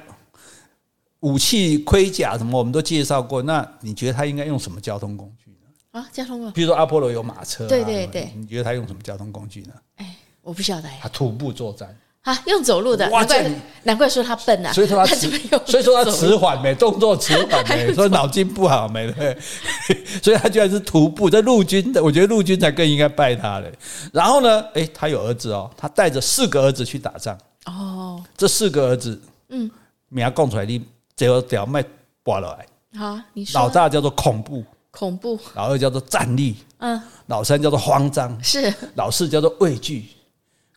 [1.20, 6.00] 武器盔甲什么我们都介绍过，那你觉得他应该用什么交通工具呢？
[6.00, 9.74] 啊，交通工具，比如说阿波罗有马车，对对对，你觉得他用什么交通工具呢？
[9.96, 11.94] 哎，我不晓得，他徒步作战。
[12.29, 13.51] 啊，用走路的，难怪
[13.85, 15.31] 难怪说他笨啊，所以说他 迟，
[15.64, 19.35] 所以说他迟缓没动作迟缓没， 说脑筋不好没对，
[20.22, 23.72] 所以他居然是徒步在陆军的，我觉得陆军才更应该拜他嘞。
[24.12, 27.39] 然后呢，哎，他有儿子哦，他带着四个儿子去打仗。
[27.64, 29.18] 哦，这四个儿子，
[29.49, 29.70] 嗯，
[30.11, 30.85] 名供出来你
[31.16, 31.83] 最后屌卖
[32.22, 40.09] 挂了来，好，你说，老大叫做恐怖，恐怖，老二叫做战栗，嗯，老三叫做慌张，是，老四叫做畏惧。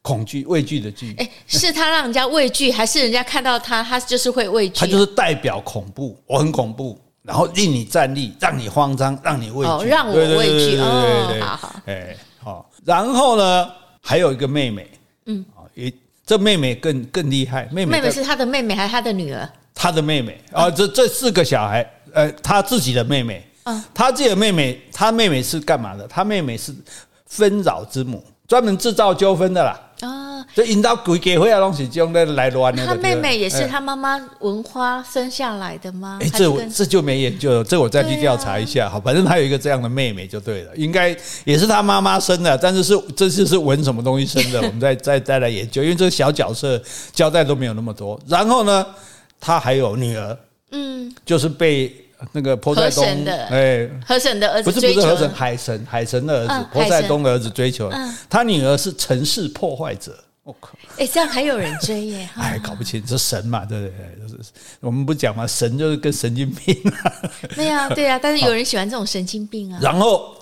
[0.01, 4.79] 恐惧、畏惧的惧，哎，是他让人家畏惧，还是人家看到他，他就是会畏惧？
[4.79, 10.77] 他就是代表恐怖，我很恐怖，然后令你站立，让你慌张，让你畏惧，让我畏惧。
[10.77, 12.69] 哦，好好，哎，好。
[12.83, 13.69] 然后呢，
[14.01, 14.89] 还有一个妹妹，
[15.27, 15.45] 嗯，
[15.75, 15.93] 也
[16.25, 19.47] 这妹妹更更厉害，妹妹妹妹是他的妹妹还是他的女儿？
[19.75, 26.07] 他的妹妹啊，这这四个小孩，呃，他自己的妹妹，嗯，他自己的妹妹，他妹妹是干嘛的？
[26.07, 26.73] 他妹妹是
[27.27, 29.79] 纷扰之母，专门制造纠纷的啦。
[30.01, 32.85] 啊，这引导鬼给会啊东西，就用那来乱的。
[32.85, 36.19] 他妹妹也是他妈妈文花生下来的吗？
[36.21, 38.89] 哎，这我这就没研究了，这我再去调查一下。
[38.89, 44.59] 好，反正他有一个这样的妹妹就对了，应该也是他妈妈生的，但是是这次是闻什么东西生的？
[44.61, 46.81] 我们再 再再来研究，因为这个小角色
[47.13, 48.19] 交代都没有那么多。
[48.27, 48.85] 然后呢，
[49.39, 50.37] 他还有女儿，
[50.71, 51.95] 嗯，就是被。
[52.31, 57.91] 那个波塞冬，哎，河神的儿子不是不是河神，海神海神的儿子，波塞冬的儿子追求，
[58.29, 62.29] 他女儿是城市破坏者，我靠，哎，这样还有人追耶？
[62.37, 64.27] 哎，搞不清，这神嘛，对不对？
[64.27, 64.49] 就是
[64.79, 66.75] 我们不讲嘛，神就是跟神经病，
[67.55, 69.79] 对呀对呀， 但是有人喜欢这种神经病啊。
[69.81, 70.35] 然后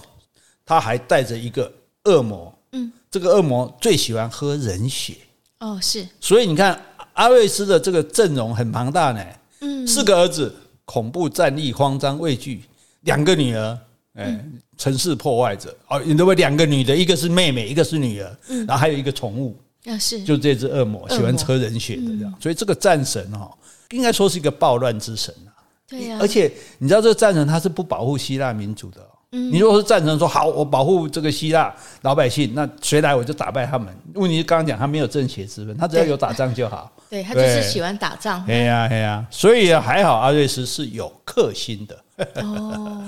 [0.66, 1.72] 他还带着一个
[2.04, 5.16] 恶魔，嗯，这个恶魔最喜欢喝人血，
[5.60, 6.80] 哦，是，所以你看
[7.14, 9.26] 阿瑞斯的这个阵容很庞大呢，
[9.62, 10.54] 嗯，四个儿子。
[10.90, 12.64] 恐怖战栗，慌张畏惧，
[13.02, 13.78] 两个女儿，
[14.16, 15.76] 哎、欸，城市破坏者。
[15.88, 23.56] 哦，你认为两个女的，一个是妹妹，一个是女儿，嗯、然后还有一个宠物，啊是，就这只恶魔喜欢喝人血的这样，所以这个战神哈，
[23.92, 25.54] 应该说是一个暴乱之神啊，
[25.88, 29.06] 对呀，而且你知道这个战神他是不保护希腊民族的。
[29.32, 31.72] 你如果是战神说好，我保护这个希腊
[32.02, 33.96] 老百姓，那谁来我就打败他们。
[34.16, 36.92] 问题是刚刚讲他没有正邪之分，他只要有打仗就好。
[37.10, 38.46] 对，他就是喜欢打仗。
[38.48, 42.04] 哎呀哎呀，所以还好阿瑞斯是有克星的。
[42.44, 43.04] 哦，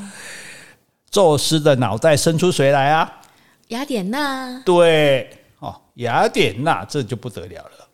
[1.12, 3.22] 宙斯的脑袋伸出谁来啊？
[3.68, 4.60] 雅典娜。
[4.66, 5.30] 对，
[5.60, 7.88] 哦，雅典娜这就不得了了，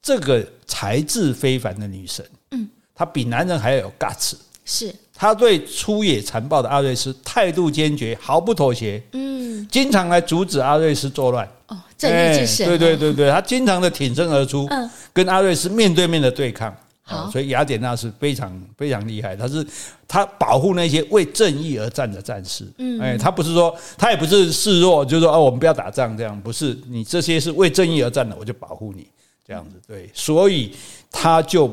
[0.00, 4.34] 这个才智非凡的女神，嗯，她比男人还要有 guts。
[4.64, 4.94] 是。
[5.12, 9.02] 他对粗野残暴的阿瑞斯态度坚决，毫不妥协。
[9.12, 11.46] 嗯，经常来阻止阿瑞斯作乱。
[11.66, 12.66] 哦，正义之神。
[12.66, 16.74] 对对对对，他经常的挺身而出，嗯，跟阿瑞斯面对面的对抗。
[17.02, 19.36] 好，所以雅典娜是非常非常厉害。
[19.36, 19.64] 他是
[20.08, 22.64] 他保护那些为正义而战的战士。
[22.78, 26.40] 嗯，哎，他不是说他也不是示弱，就是说哦，我们不要打仗这样。
[26.40, 29.06] 不是，你这些是为正义而战的，我就保护你
[29.46, 29.76] 这样子。
[29.86, 30.74] 对，所以
[31.12, 31.72] 他就。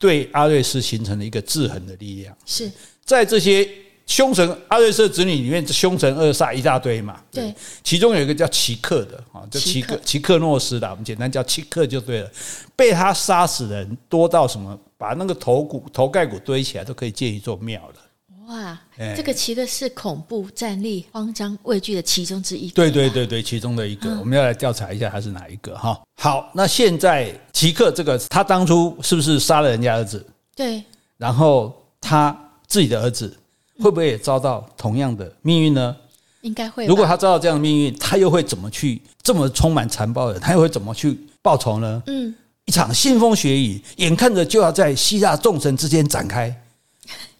[0.00, 2.72] 对阿瑞斯形成了一个制衡的力量，是
[3.04, 3.68] 在这些
[4.10, 7.22] 凶神阿瑞斯的子女里面，凶神恶煞一大堆嘛。
[7.30, 7.54] 对，
[7.84, 12.28] 其中有一个叫奇克的啊，叫奇克奇克诺斯的，我们简单叫奇克就对了。
[12.74, 18.48] 被他杀死的人多到什么，把那个头骨头盖骨堆起来都可以建一座庙了。
[18.48, 18.76] 哇，
[19.16, 22.68] 这个奇克是恐怖、战栗、慌张、畏惧的其中之一。
[22.70, 25.96] 对对对对，其中的一个，我们要来调查一下他是哪一个哈。
[26.20, 30.26] 好，那现在奇克这个，他当初是不是杀了人家儿子？
[30.56, 30.82] 对。
[31.16, 32.36] 然后他
[32.66, 33.32] 自己的儿子
[33.80, 35.96] 会不会也遭到同样的命运呢？
[36.42, 36.86] 应该会。
[36.86, 40.38] 如果他遭到这样的命运，他又会怎么去这么充满残暴的？
[40.38, 42.02] 他又会怎么去报仇呢？
[42.06, 46.54] 嗯，一场腥风血雨，眼看着就要在希腊众神之间展开。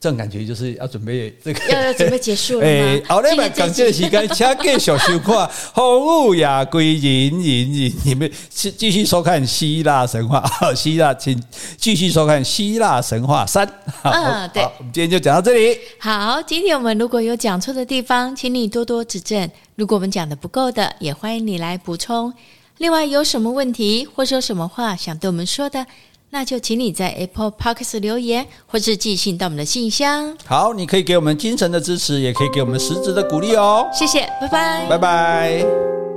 [0.01, 2.67] 这种感觉就是要准备这个，要要准备结束了吗？
[2.67, 10.43] 哎，好嘞，感谢时间，请继续收看《风雨也归人人人》，你们继继续收看希腊神话。
[10.75, 11.39] 希腊，请
[11.77, 13.69] 继续收看希腊神话三。
[14.03, 15.79] 嗯，对，我们今天就讲到这里。
[15.99, 19.51] 好，今天我们如果有讲错的地方，请你多多指正。
[19.75, 22.33] 如果我们讲的不够的，也欢迎你来补充。
[22.79, 25.87] 另外，有什么问题或者有什么话想对我们说的？
[26.31, 30.37] 那就请你在 Apple Podcast 留言，或是寄信到我们的信箱。
[30.47, 33.89] 好，你可以给我们精神的支持，也可以给我们实质的鼓励哦。
[33.93, 36.10] 谢谢，拜拜，拜拜。